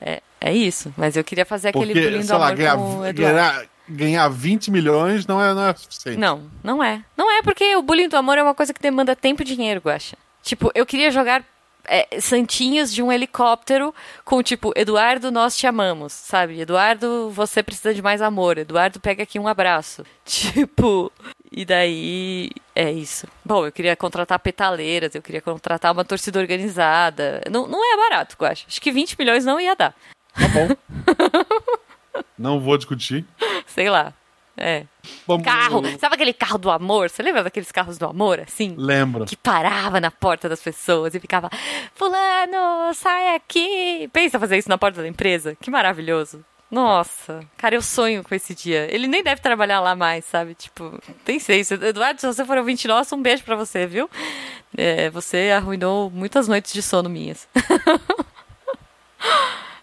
[0.00, 0.92] É, é isso.
[0.96, 3.36] Mas eu queria fazer aquele Porque, bullying do amor ganhar, com o Eduardo.
[3.36, 6.18] Ganhar ganhar 20 milhões não é, não é suficiente.
[6.18, 7.04] Não, não é.
[7.16, 9.80] Não é porque o bullying do amor é uma coisa que demanda tempo e dinheiro,
[9.84, 10.16] Guaxa.
[10.42, 11.44] Tipo, eu queria jogar
[11.84, 16.60] é, santinhos de um helicóptero com tipo, Eduardo, nós te amamos, sabe?
[16.60, 18.58] Eduardo, você precisa de mais amor.
[18.58, 20.04] Eduardo, pega aqui um abraço.
[20.24, 21.10] Tipo,
[21.50, 23.26] e daí é isso.
[23.44, 27.40] Bom, eu queria contratar petaleiras, eu queria contratar uma torcida organizada.
[27.50, 28.64] Não, não é barato, acho.
[28.68, 29.94] Acho que 20 milhões não ia dar.
[30.32, 30.68] Tá bom.
[32.38, 33.24] não vou discutir.
[33.74, 34.12] Sei lá.
[34.56, 34.84] É.
[35.26, 35.82] Vamos- Carro.
[35.98, 37.08] Sabe aquele carro do amor?
[37.08, 38.74] Você lembra daqueles carros do amor, assim?
[38.76, 39.24] Lembro.
[39.24, 41.48] Que parava na porta das pessoas e ficava,
[41.94, 44.08] Fulano, sai aqui.
[44.12, 45.56] Pensa fazer isso na porta da empresa?
[45.60, 46.44] Que maravilhoso.
[46.70, 48.86] Nossa, cara, eu sonho com esse dia.
[48.94, 50.54] Ele nem deve trabalhar lá mais, sabe?
[50.54, 51.74] Tipo, pensei isso.
[51.74, 54.08] Eduardo, se você for ouvinte nosso, um beijo pra você, viu?
[54.76, 57.48] É, você arruinou muitas noites de sono minhas.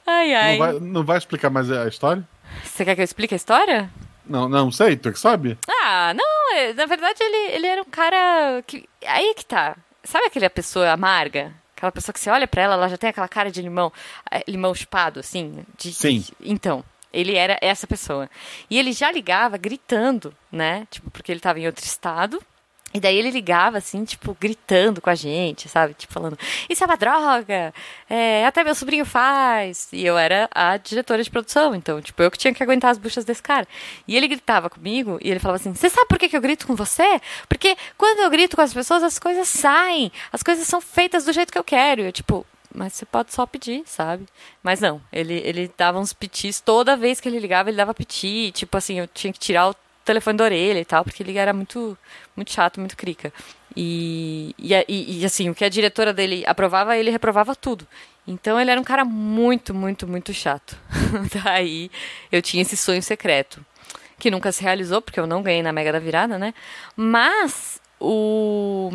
[0.05, 0.57] ai, ai.
[0.57, 2.23] Não vai, não vai explicar mais a história?
[2.63, 3.89] Você quer que eu explique a história?
[4.25, 5.57] Não, não sei, tu é que sabe?
[5.69, 8.87] Ah, não, é- na verdade ele, ele era um cara que.
[9.05, 9.75] Aí que tá.
[10.03, 11.53] Sabe aquela pessoa amarga?
[11.75, 13.91] Aquela pessoa que você olha pra ela, ela já tem aquela cara de limão,
[14.31, 15.63] eh, limão chupado, assim?
[15.77, 16.25] De, Sim.
[16.41, 18.29] Então, ele era essa pessoa.
[18.69, 20.87] E ele já ligava gritando, né?
[20.89, 22.41] Tipo, porque ele tava em outro estado.
[22.93, 25.93] E daí ele ligava, assim, tipo, gritando com a gente, sabe?
[25.93, 26.37] Tipo, falando,
[26.69, 27.73] isso é uma droga,
[28.09, 29.89] é, até meu sobrinho faz.
[29.91, 32.97] E eu era a diretora de produção, então, tipo, eu que tinha que aguentar as
[32.97, 33.67] buchas desse cara.
[34.07, 36.65] E ele gritava comigo, e ele falava assim, você sabe por que, que eu grito
[36.65, 37.21] com você?
[37.49, 41.33] Porque quando eu grito com as pessoas, as coisas saem, as coisas são feitas do
[41.33, 42.01] jeito que eu quero.
[42.01, 44.25] E eu, tipo, mas você pode só pedir, sabe?
[44.63, 48.51] Mas não, ele, ele dava uns pitis, toda vez que ele ligava, ele dava piti,
[48.53, 49.75] tipo assim, eu tinha que tirar o
[50.07, 51.97] telefone da orelha e tal, porque ele era muito,
[52.35, 53.31] muito chato, muito crica.
[53.75, 57.85] E, e, e, assim, o que a diretora dele aprovava, ele reprovava tudo.
[58.25, 60.77] Então ele era um cara muito, muito, muito chato.
[61.43, 61.91] Daí
[62.31, 63.63] eu tinha esse sonho secreto,
[64.17, 66.53] que nunca se realizou, porque eu não ganhei na Mega da Virada, né?
[66.95, 68.89] Mas o,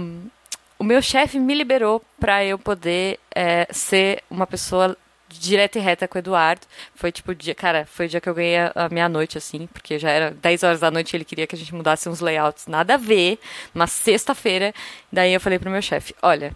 [0.79, 4.97] o meu chefe me liberou para eu poder é, ser uma pessoa
[5.39, 6.67] direta e reta com o Eduardo.
[6.95, 9.99] Foi tipo dia, cara, foi o dia que eu ganhei a, a meia-noite, assim, porque
[9.99, 12.67] já era 10 horas da noite e ele queria que a gente mudasse uns layouts,
[12.67, 13.39] nada a ver,
[13.75, 14.75] uma sexta-feira.
[15.11, 16.55] Daí eu falei pro meu chefe: olha,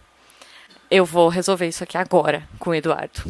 [0.90, 3.22] eu vou resolver isso aqui agora com o Eduardo.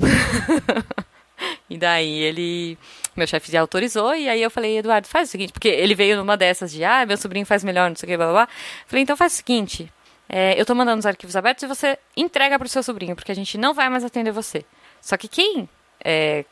[1.69, 2.79] e daí ele.
[3.15, 6.37] Meu chefe autorizou, e aí eu falei, Eduardo, faz o seguinte, porque ele veio numa
[6.37, 8.49] dessas de, ah, meu sobrinho faz melhor, não sei o que, blá blá blá.
[8.87, 9.91] Falei, então faz o seguinte,
[10.29, 13.35] é, eu tô mandando os arquivos abertos e você entrega pro seu sobrinho, porque a
[13.35, 14.65] gente não vai mais atender você.
[15.07, 15.69] Só que quem,
[16.05, 16.45] é,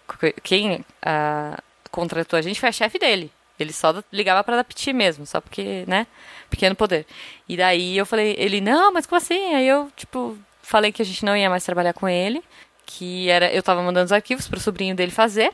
[0.44, 3.32] quem ah, contratou a gente foi a chefe dele.
[3.58, 6.06] Ele só ligava para dar piti mesmo, só porque, né,
[6.48, 7.04] pequeno poder.
[7.48, 9.54] E daí eu falei, ele, não, mas como assim?
[9.54, 12.44] Aí eu, tipo, falei que a gente não ia mais trabalhar com ele,
[12.86, 15.52] que era, eu tava mandando os arquivos pro sobrinho dele fazer.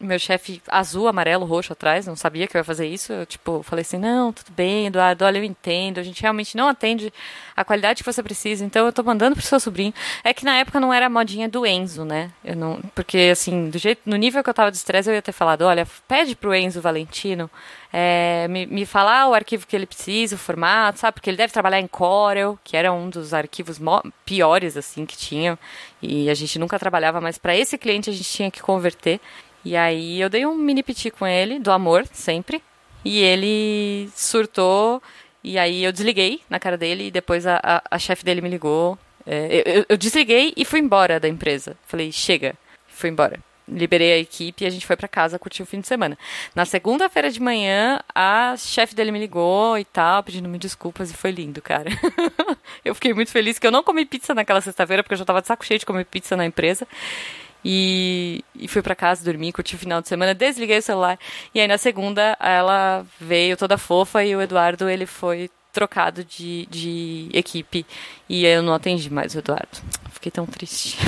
[0.00, 3.12] Meu chefe azul, amarelo, roxo atrás, não sabia que eu ia fazer isso.
[3.12, 5.98] Eu, tipo, falei assim: não, tudo bem, Eduardo, olha, eu entendo.
[5.98, 7.12] A gente realmente não atende
[7.56, 9.94] a qualidade que você precisa, então eu tô mandando pro seu sobrinho.
[10.24, 12.30] É que na época não era a modinha do Enzo, né?
[12.44, 15.22] Eu não, porque, assim, do jeito, no nível que eu tava de estresse, eu ia
[15.22, 17.48] ter falado: olha, pede pro Enzo Valentino
[17.96, 21.14] é, me, me falar o arquivo que ele precisa, o formato, sabe?
[21.14, 23.80] Porque ele deve trabalhar em Corel, que era um dos arquivos
[24.26, 25.56] piores, assim, que tinha.
[26.02, 29.20] E a gente nunca trabalhava, mas para esse cliente a gente tinha que converter.
[29.64, 32.62] E aí eu dei um mini piti com ele, do amor, sempre.
[33.04, 35.02] E ele surtou.
[35.42, 38.48] E aí eu desliguei na cara dele e depois a, a, a chefe dele me
[38.48, 38.98] ligou.
[39.26, 41.76] É, eu, eu, desliguei e fui embora da empresa.
[41.86, 42.54] Falei, chega.
[42.88, 43.38] Fui embora.
[43.66, 46.18] Liberei a equipe e a gente foi para casa curtir o fim de semana.
[46.54, 51.14] Na segunda-feira de manhã, a chefe dele me ligou e tal, pedindo me desculpas e
[51.14, 51.90] foi lindo, cara.
[52.84, 55.40] eu fiquei muito feliz que eu não comi pizza naquela sexta-feira porque eu já tava
[55.40, 56.86] de saco cheio de comer pizza na empresa.
[57.64, 61.18] E, e fui para casa dormir, curti o final de semana, desliguei o celular.
[61.54, 66.66] E aí na segunda ela veio toda fofa e o Eduardo ele foi trocado de,
[66.66, 67.84] de equipe
[68.28, 69.78] e eu não atendi mais o Eduardo.
[70.10, 70.98] Fiquei tão triste.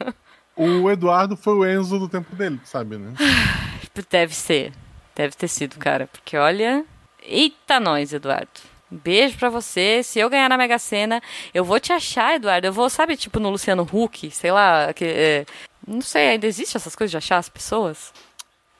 [0.56, 3.12] o Eduardo foi o Enzo do tempo dele, sabe, né?
[4.10, 4.72] Deve ser.
[5.14, 6.08] Deve ter sido, cara.
[6.08, 6.84] Porque olha.
[7.22, 8.48] Eita, nós, Eduardo.
[8.90, 10.02] Um beijo pra você.
[10.02, 12.66] Se eu ganhar na Mega Sena, eu vou te achar, Eduardo.
[12.66, 15.46] Eu vou, sabe, tipo no Luciano Huck, sei lá, que, é,
[15.86, 18.12] não sei, ainda existe essas coisas de achar as pessoas?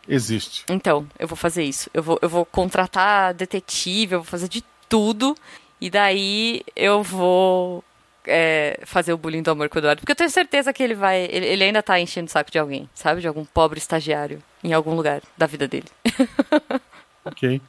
[0.09, 0.65] Existe.
[0.69, 1.91] Então, eu vou fazer isso.
[1.95, 5.37] Eu vou, eu vou contratar detetive, eu vou fazer de tudo.
[5.81, 7.83] E daí eu vou
[8.27, 10.01] é, fazer o bullying do amor com o Eduardo.
[10.01, 11.23] Porque eu tenho certeza que ele vai.
[11.31, 13.21] Ele, ele, ainda tá enchendo o saco de alguém, sabe?
[13.21, 15.87] De algum pobre estagiário em algum lugar da vida dele.
[17.25, 17.61] ok.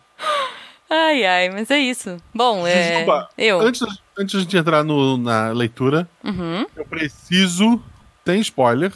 [0.89, 2.17] Ai, ai, mas é isso.
[2.33, 2.89] Bom, é.
[2.89, 3.59] Desculpa, eu.
[3.59, 3.81] Antes,
[4.17, 6.65] antes de entrar no, na leitura, uhum.
[6.75, 7.81] eu preciso.
[8.23, 8.91] Tem spoiler?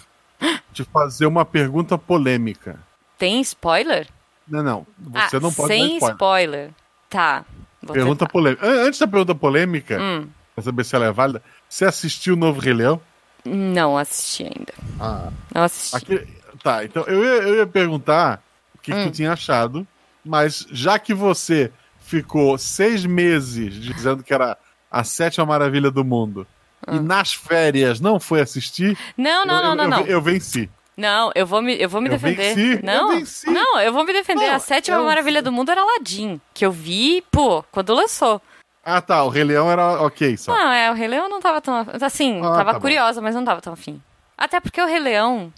[0.72, 2.80] De fazer uma pergunta polêmica.
[3.18, 4.08] Tem spoiler?
[4.48, 4.88] Não, não.
[4.98, 6.14] Você ah, não pode sem spoiler.
[6.16, 6.70] spoiler.
[7.10, 7.46] Tá.
[7.86, 8.32] Pergunta tentar.
[8.32, 8.66] polêmica.
[8.66, 10.28] Antes da pergunta polêmica, hum.
[10.56, 13.02] pra saber se ela é válida, você assistiu o novo Rei Leão?
[13.46, 14.74] Não assisti ainda.
[15.00, 15.32] Ah.
[15.54, 15.96] Não assisti.
[15.96, 16.28] Aqui,
[16.62, 18.42] tá, então eu ia, eu ia perguntar
[18.76, 19.04] o que, hum.
[19.04, 19.88] que tu tinha achado,
[20.26, 24.58] mas já que você ficou seis meses dizendo que era
[24.92, 26.48] a sétima maravilha do mundo
[26.88, 30.00] e nas férias não foi assistir, Não, não, eu, não, não, eu, não.
[30.02, 30.70] eu, eu venci.
[30.98, 32.54] Não, eu vou me, eu vou me Eu defender.
[32.56, 33.50] venci, não, eu venci.
[33.50, 34.48] não, eu vou me defender.
[34.48, 38.42] Não, a sétima eu- maravilha do mundo era Aladdin, que eu vi, pô, quando lançou.
[38.84, 39.24] Ah, tá.
[39.24, 40.52] O Rei Leão era ok só.
[40.52, 41.86] Não, é, o Rei Leão não tava tão.
[42.02, 42.80] Assim, Ah, tava tá bom.
[42.82, 44.02] curiosa, mas não tava tão afim.
[44.38, 45.54] Até porque o Rei Leão.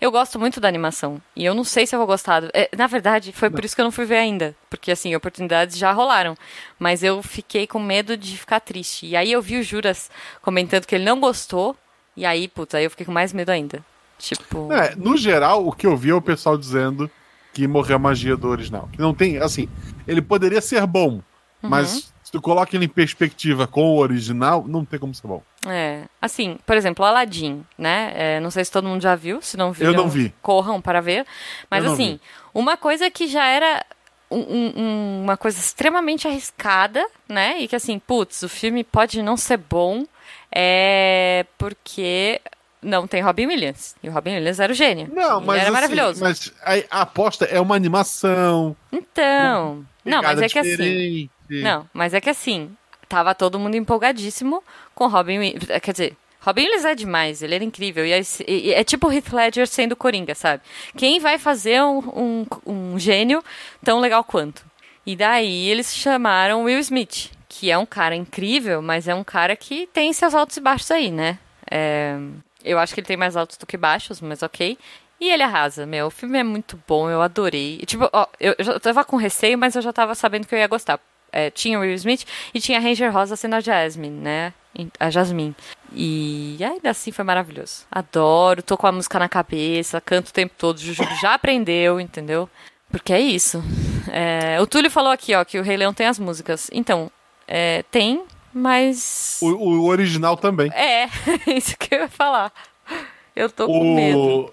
[0.00, 1.20] Eu gosto muito da animação.
[1.34, 2.40] E eu não sei se eu vou gostar.
[2.40, 4.54] do- é, na verdade, foi por isso que eu não fui ver ainda.
[4.68, 6.36] Porque, assim, oportunidades já rolaram.
[6.78, 9.06] Mas eu fiquei com medo de ficar triste.
[9.06, 10.10] E aí eu vi o Juras
[10.42, 11.76] comentando que ele não gostou.
[12.16, 13.84] E aí, puta, aí eu fiquei com mais medo ainda.
[14.18, 14.72] Tipo.
[14.72, 17.10] É, no geral, o que eu vi é o pessoal dizendo
[17.52, 18.88] que morreu a magia do original.
[18.92, 19.68] Que não tem, assim,
[20.06, 21.22] ele poderia ser bom,
[21.62, 21.70] Uhum.
[21.70, 25.42] mas se tu coloca ele em perspectiva com o original, não tem como ser bom.
[25.68, 28.12] É, assim, por exemplo, Aladdin, né?
[28.14, 30.32] É, não sei se todo mundo já viu, se não viram, Eu não vi.
[30.42, 31.26] corram para ver.
[31.70, 32.20] Mas assim, vi.
[32.54, 33.84] uma coisa que já era
[34.30, 37.56] um- um- um- uma coisa extremamente arriscada, né?
[37.60, 40.04] E que assim, putz, o filme pode não ser bom,
[40.52, 42.40] é porque
[42.82, 43.94] não tem Robin Williams.
[44.02, 45.08] E o Robin Williams era o gênio.
[45.12, 46.20] Não, Ele mas era assim, maravilhoso.
[46.22, 46.52] Mas
[46.90, 48.76] a, aposta é uma animação.
[48.92, 51.30] Então, não, mas é que assim, diferente.
[51.48, 52.76] Não, mas é que assim,
[53.08, 54.62] tava todo mundo empolgadíssimo
[54.94, 55.66] com Robin Williams.
[55.82, 58.06] Quer dizer, Robin Williams é demais, ele era incrível.
[58.06, 60.62] E é, e é tipo Heath Ledger sendo Coringa, sabe?
[60.96, 63.42] Quem vai fazer um, um, um gênio
[63.84, 64.64] tão legal quanto?
[65.04, 69.56] E daí eles chamaram Will Smith, que é um cara incrível, mas é um cara
[69.56, 71.38] que tem seus altos e baixos aí, né?
[71.70, 72.16] É,
[72.64, 74.76] eu acho que ele tem mais altos do que baixos, mas ok.
[75.20, 76.06] E ele arrasa, meu.
[76.06, 77.78] O filme é muito bom, eu adorei.
[77.80, 80.58] E, tipo, ó, eu, eu tava com receio, mas eu já tava sabendo que eu
[80.58, 81.00] ia gostar.
[81.32, 84.52] É, tinha o Will Smith e tinha a Ranger Rosa sendo a Jasmine, né?
[85.00, 85.54] A Jasmine.
[85.92, 87.84] E ainda assim foi maravilhoso.
[87.90, 90.78] Adoro, tô com a música na cabeça, canto o tempo todo.
[90.78, 92.48] Juju já aprendeu, entendeu?
[92.90, 93.62] Porque é isso.
[94.10, 96.68] É, o Túlio falou aqui, ó, que o Rei Leão tem as músicas.
[96.72, 97.10] Então,
[97.48, 99.38] é, tem, mas.
[99.42, 100.70] O, o original também.
[100.72, 101.08] É,
[101.46, 102.52] isso que eu ia falar.
[103.34, 104.18] Eu tô com medo.
[104.18, 104.52] O...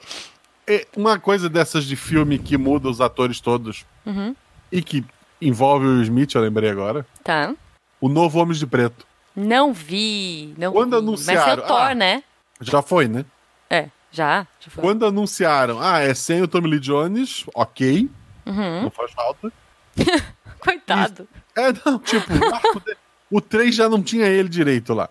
[0.68, 4.36] é, Uma coisa dessas de filme que muda os atores todos Uhum.
[4.72, 5.06] e que
[5.48, 7.06] envolve o Smith, eu lembrei agora.
[7.24, 7.54] Tá.
[8.02, 9.06] O novo Homens de Preto.
[9.36, 10.54] Não vi.
[10.58, 11.06] Não Quando vi.
[11.08, 11.96] Mas é anunciaram- o Thor, ah.
[11.96, 12.24] né?
[12.62, 13.26] Já foi, né?
[13.70, 14.46] É, já.
[14.60, 14.84] já foi.
[14.84, 18.10] Quando anunciaram, ah, é sem o Tommy Lee Jones, ok.
[18.46, 18.84] Uhum.
[18.84, 19.52] Não faz falta.
[20.60, 21.28] Coitado.
[21.56, 22.98] É, não, tipo, o arco de-
[23.30, 25.10] o 3 já não tinha ele direito lá.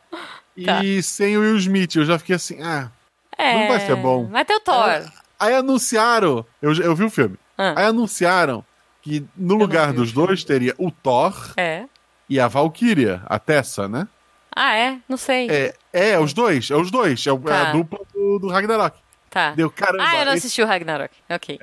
[0.56, 0.80] E Tá.
[1.02, 2.90] sem o Will Smith, eu já fiquei assim, ah.
[3.36, 4.26] É, Não vai ser bom.
[4.26, 4.84] Vai ter o Thor.
[4.84, 5.04] Aí,
[5.40, 7.36] aí anunciaram, eu, eu vi o filme.
[7.56, 7.74] Ah.
[7.76, 8.64] Aí anunciaram
[9.02, 11.84] que no não lugar dos dois teria o Thor É.
[12.28, 14.06] e a Valkyria, a Tessa, né?
[14.54, 14.98] Ah, é?
[15.08, 15.48] Não sei.
[15.50, 17.68] É, é, os dois, é os dois, é, o- é Tá.
[17.68, 18.96] a dupla do, do Ragnarok.
[19.30, 19.50] Tá.
[19.52, 20.04] Deu caramba.
[20.06, 21.14] Ah, eu não esse, assisti o Ragnarok.
[21.28, 21.58] Ok.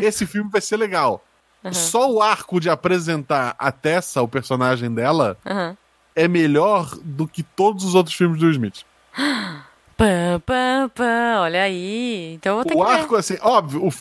[0.00, 1.24] esse filme vai ser legal.
[1.72, 5.76] Só o arco de apresentar a Tessa, o personagem dela, Aham.
[6.14, 8.84] é melhor do que todos os outros filmes do Smith.
[9.96, 11.40] Pam, pam, pam.
[11.40, 12.34] Olha aí.
[12.34, 13.92] Então eu vou ter O arco, assim, óbvio, o,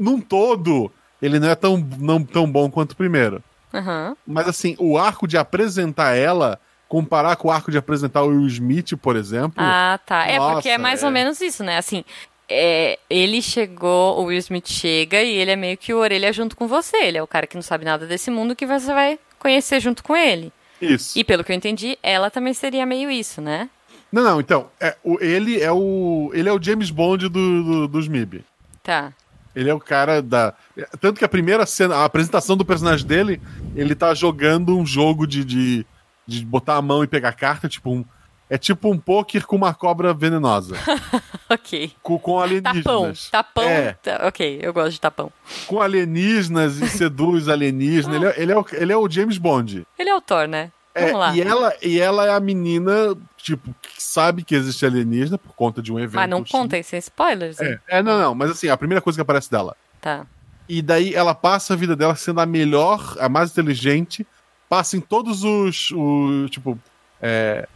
[0.00, 0.90] num todo,
[1.24, 3.42] ele não é tão, não, tão bom quanto o primeiro.
[3.72, 4.14] Aham.
[4.26, 8.46] Mas assim, o arco de apresentar ela, comparar com o arco de apresentar o Will
[8.46, 9.54] Smith, por exemplo.
[9.56, 10.26] Ah, tá.
[10.26, 11.06] É porque é Nossa, mais é.
[11.06, 11.78] ou menos isso, né?
[11.78, 12.04] Assim,
[12.46, 16.54] é, ele chegou, o Will Smith chega e ele é meio que o orelha junto
[16.54, 16.98] com você.
[16.98, 20.04] Ele é o cara que não sabe nada desse mundo que você vai conhecer junto
[20.04, 20.52] com ele.
[20.78, 21.18] Isso.
[21.18, 23.70] E pelo que eu entendi, ela também seria meio isso, né?
[24.12, 26.30] Não, não, então, é, o, ele é o.
[26.34, 28.44] Ele é o James Bond do, do, dos MIB.
[28.82, 29.12] Tá.
[29.54, 30.52] Ele é o cara da.
[31.00, 33.40] Tanto que a primeira cena, a apresentação do personagem dele,
[33.76, 35.86] ele tá jogando um jogo de, de,
[36.26, 38.04] de botar a mão e pegar carta, tipo um.
[38.50, 40.76] É tipo um poker com uma cobra venenosa.
[41.48, 41.92] Ok.
[42.02, 43.28] com, com alienígenas.
[43.30, 43.64] Tapão.
[43.64, 43.64] Tapão.
[43.64, 45.30] É, Tá, ok, eu gosto de tapão.
[45.66, 48.16] com alienígenas e seduz alienígenas.
[48.16, 49.86] Ele, é, ele, é o, ele é o James Bond.
[49.98, 50.72] Ele é o Thor, né?
[50.94, 51.36] É, Vamos lá.
[51.36, 55.82] E ela, e ela é a menina, tipo, que sabe que existe alienígena por conta
[55.82, 56.16] de um evento.
[56.16, 57.60] Mas não contem sem spoilers.
[57.60, 57.78] hein?
[57.86, 59.76] É, é, não, não, mas assim, a primeira coisa que aparece dela.
[60.00, 60.26] Tá.
[60.66, 64.26] E daí ela passa a vida dela sendo a melhor, a mais inteligente,
[64.66, 65.90] passa em todos os.
[65.90, 66.78] os tipo,
[67.20, 67.68] é,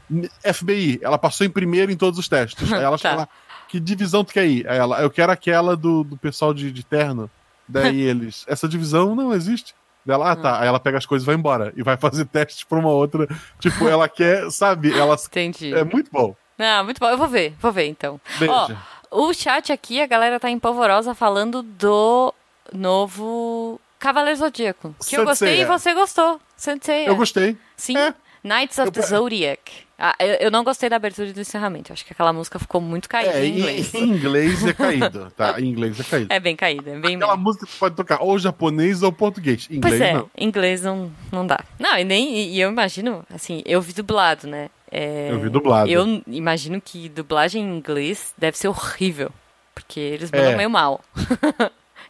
[0.54, 0.98] FBI.
[1.02, 2.72] Ela passou em primeiro em todos os testes.
[2.72, 3.10] Aí ela Tá.
[3.10, 3.28] fala:
[3.68, 4.66] que divisão tu quer ir?
[4.66, 7.30] Aí ela, eu quero aquela do, do pessoal de, de terno.
[7.68, 9.74] Daí eles, essa divisão não existe.
[10.04, 10.60] Dela, ah, tá.
[10.60, 11.72] Aí ela pega as coisas e vai embora.
[11.76, 13.28] E vai fazer testes pra uma outra.
[13.58, 14.92] Tipo, ela quer, sabe?
[14.98, 15.74] Ela Entendi.
[15.74, 16.34] é muito bom.
[16.56, 17.08] Não, muito bom.
[17.08, 18.20] Eu vou ver, vou ver então.
[18.48, 18.68] Ó,
[19.10, 22.34] o chat aqui, a galera tá empolvorosa falando do
[22.72, 24.94] novo Cavaleiro Zodíaco.
[25.06, 26.40] Que eu gostei e você gostou.
[26.56, 27.08] Sensei.
[27.08, 27.56] Eu gostei.
[27.76, 27.96] Sim.
[27.96, 28.14] É.
[28.44, 29.60] Knights of the Zodiac.
[29.98, 31.90] Ah, eu, eu não gostei da abertura e do encerramento.
[31.90, 33.94] Eu acho que aquela música ficou muito caída É, em inglês.
[33.94, 35.60] em inglês é caído, tá?
[35.60, 36.32] Em inglês é caído.
[36.32, 39.66] É bem caída, é bem Aquela música que pode tocar ou japonês ou português.
[39.68, 40.30] Em Pois inglês é, não.
[40.38, 41.58] inglês não, não dá.
[41.80, 42.32] Não, e nem.
[42.38, 44.70] E e eu imagino, assim, eu vi dublado, né?
[44.90, 45.90] É, Eu vi dublado.
[45.90, 49.30] Eu imagino que dublagem em inglês deve ser horrível.
[49.74, 50.56] Porque eles mandam É.
[50.56, 51.00] meio mal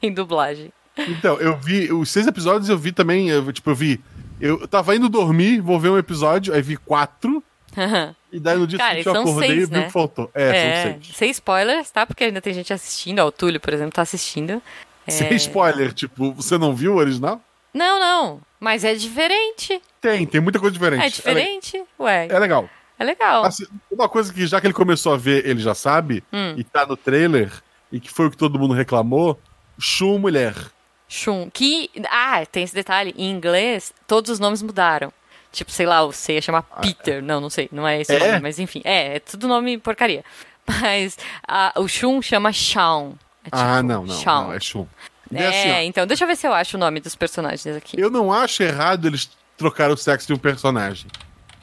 [0.03, 0.71] em dublagem.
[0.97, 1.93] Então, eu vi.
[1.93, 3.29] Os seis episódios eu vi também.
[3.31, 4.01] Eu, tipo, eu vi.
[4.41, 7.43] Eu tava indo dormir, vou ver um episódio, aí vi quatro.
[8.31, 9.85] E daí no dia Cara, seguinte eu acordei seis, e vi o né?
[9.87, 10.31] que faltou.
[10.35, 11.17] É, É, são seis.
[11.17, 12.05] sem spoilers, tá?
[12.05, 13.21] Porque ainda tem gente assistindo.
[13.21, 14.61] Ó, o Túlio, por exemplo, tá assistindo.
[15.07, 15.11] É...
[15.11, 17.41] Sem spoiler, tipo, você não viu o original?
[17.73, 18.41] Não, não.
[18.61, 19.81] Mas é diferente.
[19.99, 21.03] Tem, tem muita coisa diferente.
[21.07, 21.83] É diferente.
[21.99, 22.69] Ué, É, le- é legal.
[22.99, 23.45] é legal.
[23.47, 26.53] Assim, uma coisa que já que ele começou a ver, ele já sabe, Hum.
[26.55, 27.51] e tá no trailer,
[27.91, 29.41] e que foi o que todo mundo reclamou,
[29.79, 30.55] Shun mulher.
[31.09, 31.49] Shun.
[31.53, 31.91] Que.
[32.11, 33.15] Ah, tem esse detalhe.
[33.17, 35.13] Em inglês, todos os nomes mudaram.
[35.51, 37.23] Tipo, sei lá, o C ia chamar Peter.
[37.23, 37.69] Não, não sei.
[37.73, 38.29] Não é esse Ah, É?
[38.33, 38.83] nome, mas enfim.
[38.85, 40.23] É, é tudo nome porcaria.
[40.69, 41.17] Mas
[41.49, 43.15] a- o Shun chama Shawn.
[43.43, 44.45] É ah, tipo, não, não, Shawn.
[44.49, 44.87] não, é Shun.
[45.33, 47.99] E É, assim, então, deixa eu ver se eu acho o nome dos personagens aqui.
[47.99, 51.07] eu não acho errado eles trocar o sexo de um personagem.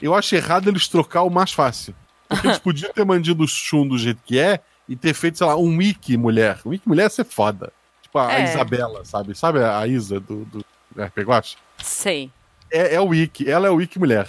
[0.02, 1.94] Eu acho errado eles trocar o mais fácil.
[2.28, 5.46] Porque eles podiam ter mantido o Shun do jeito que é e ter feito, sei
[5.46, 6.58] lá, um Wiki mulher.
[6.66, 7.72] Um Wiki mulher ia ser foda.
[8.16, 8.44] Tipo a, É.
[8.44, 9.34] Isabela, sabe?
[9.34, 10.64] Sabe a Isa do, do
[10.96, 11.56] RP Guacha?
[11.78, 12.30] Sei.
[12.70, 14.28] É, é o Wiki, ela é o Wiki mulher.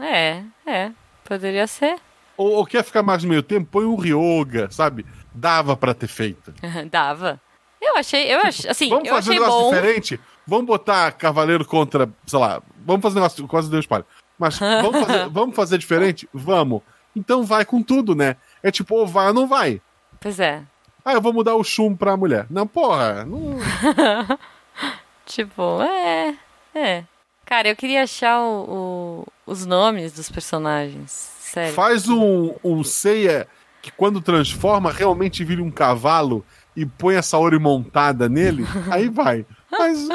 [0.00, 0.90] É, é.
[1.24, 1.96] Poderia ser.
[2.36, 5.04] Ou, ou quer ficar mais no meio tempo, põe um Ryoga, sabe?
[5.34, 6.52] Dava pra ter feito.
[6.90, 7.40] Dava.
[7.80, 9.70] Eu achei, eu achei, assim, Vamos eu fazer um negócio bom.
[9.74, 10.20] diferente?
[10.46, 14.04] Vamos botar Cavaleiro contra, sei lá, vamos fazer um negócio, quase deu espalha.
[14.38, 16.28] Mas vamos fazer, vamos fazer diferente?
[16.32, 16.82] Vamos.
[17.14, 18.36] Então vai com tudo, né?
[18.62, 19.80] É tipo, ou vai ou não vai.
[20.20, 20.62] Pois é.
[21.08, 22.46] Ah, eu vou mudar o chum pra mulher.
[22.50, 23.24] Não, porra.
[23.24, 23.56] Não...
[25.24, 26.34] Tipo, é,
[26.74, 27.04] é.
[27.44, 31.10] Cara, eu queria achar o, o- os nomes dos personagens.
[31.40, 31.72] Sério.
[31.74, 33.46] Faz um, um ceia
[33.82, 36.44] que quando transforma realmente vira um cavalo
[36.76, 39.46] e põe a Saori montada nele, aí vai.
[39.70, 40.08] Mas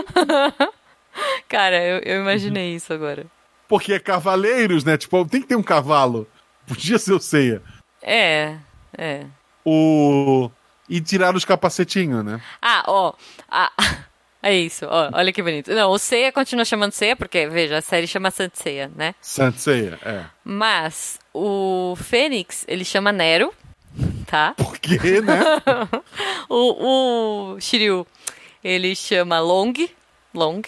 [1.47, 3.25] Cara, eu, eu imaginei isso agora.
[3.67, 4.97] porque é cavaleiros, né?
[4.97, 6.27] Tipo, tem que ter um cavalo.
[6.67, 7.61] Podia ser o ceia.
[8.01, 8.55] É,
[8.97, 9.25] é.
[9.65, 10.49] O...
[10.91, 12.41] E tirar os capacetinhos, né?
[12.61, 13.13] Ah, ó.
[13.49, 13.71] ah,
[14.43, 15.09] é isso, ó.
[15.13, 15.73] Olha que bonito.
[15.73, 19.15] Não, o Seiya continua chamando Seiya, porque, veja, a série chama Saint Seiya, né?
[19.21, 20.25] Saint Seiya, é.
[20.43, 23.53] Mas o Fênix, ele chama Nero,
[24.27, 24.53] tá?
[24.57, 25.39] Por quê, né?
[26.49, 28.05] O, o Shiryu,
[28.61, 29.71] ele chama Long.
[30.33, 30.61] Long.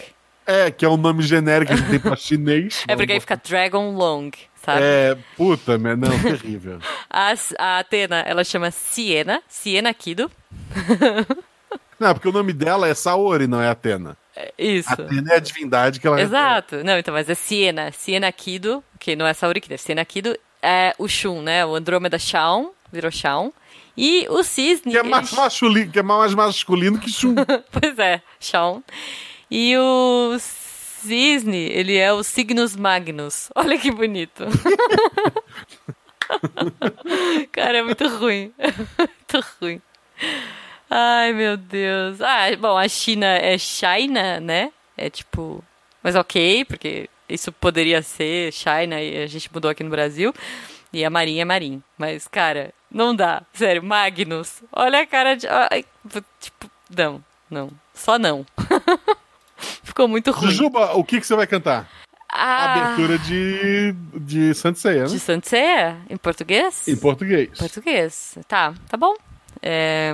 [0.46, 2.82] É, que é um nome genérico que tem pra chinês.
[2.88, 4.30] É porque aí fica Dragon Long,
[4.64, 4.80] sabe?
[4.82, 6.78] É, puta, mas não, terrível.
[7.10, 10.30] A, a Atena, ela chama Siena, Siena Kido.
[11.98, 14.16] Não, porque o nome dela é Saori, não é Atena.
[14.34, 14.92] É Isso.
[14.92, 16.82] Atena é a divindade que ela Exato.
[16.82, 17.92] Não, então, mas é Siena.
[17.92, 20.36] Siena Kido, que não é Saori Kido, é Siena Kido.
[20.60, 21.64] É o Shun, né?
[21.64, 23.52] O Andrômeda Shawn, virou Shawn.
[23.96, 24.90] E o Cisne...
[24.90, 27.36] Que é ele- mais masculino, que é mais masculino que Shun.
[27.70, 28.82] pois é, Shawn.
[29.50, 30.36] E o
[31.04, 33.50] Cisne, ele é o Cygnus Magnus.
[33.54, 34.44] Olha que bonito.
[37.52, 38.52] Cara, é muito ruim.
[38.98, 39.82] muito ruim.
[40.88, 42.22] Ai, meu Deus.
[42.22, 44.72] Ah, bom, a China é China, né?
[44.96, 45.62] É tipo.
[46.02, 50.34] Mas ok, porque isso poderia ser China e a gente mudou aqui no Brasil.
[50.92, 51.82] E a Marinha é Marim.
[51.98, 53.42] Mas, cara, não dá.
[53.52, 54.62] Sério, Magnus.
[54.72, 55.46] Olha a cara de.
[55.48, 55.84] Ai,
[56.40, 57.70] tipo, não, não.
[57.92, 58.46] Só não.
[59.84, 60.50] Ficou muito ruim.
[60.50, 61.88] Jujuba, o que, que você vai cantar?
[62.36, 65.08] Ah, Abertura de, de Saint Seiya, né?
[65.08, 65.98] De Sanseia?
[66.10, 66.88] Em português?
[66.88, 67.50] Em português.
[67.56, 68.38] Português.
[68.48, 69.14] Tá, tá bom.
[69.62, 70.12] É,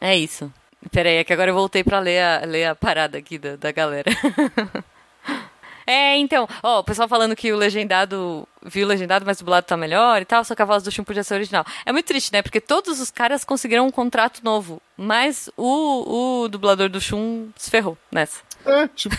[0.00, 0.52] é isso.
[0.90, 3.70] Peraí, é que agora eu voltei pra ler a, ler a parada aqui da, da
[3.70, 4.10] galera.
[5.86, 9.66] é, então, ó, o pessoal falando que o legendado, viu o legendado, mas o dublado
[9.66, 11.64] tá melhor e tal, só que a voz do Shun podia ser original.
[11.86, 12.42] É muito triste, né?
[12.42, 17.70] Porque todos os caras conseguiram um contrato novo, mas o, o dublador do Shun se
[17.70, 18.49] ferrou nessa.
[18.64, 19.14] É, tipo,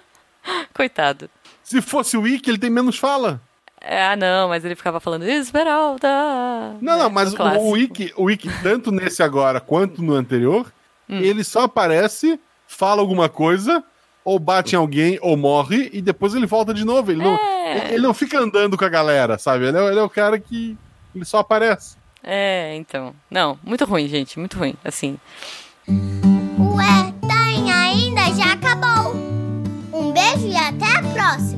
[0.74, 1.28] Coitado.
[1.62, 3.40] se fosse o Wiki, ele tem menos fala.
[3.80, 6.08] É, ah, não, mas ele ficava falando Esmeralda.
[6.80, 10.14] Não, né, não, mas o o, o Wiki, o Wiki, tanto nesse agora quanto no
[10.14, 10.72] anterior,
[11.08, 11.18] Hum.
[11.20, 13.84] ele só aparece, fala alguma coisa,
[14.24, 17.12] ou bate em alguém, ou morre, e depois ele volta de novo.
[17.12, 17.92] Ele, não, É.
[17.94, 19.66] ele não fica andando com a galera, sabe?
[19.66, 20.76] Ele é, ele é o cara que
[21.14, 21.96] ele só aparece.
[22.24, 23.14] É, então.
[23.30, 24.74] Não, muito ruim, gente, muito ruim.
[24.84, 25.16] Assim.
[31.26, 31.55] Ué,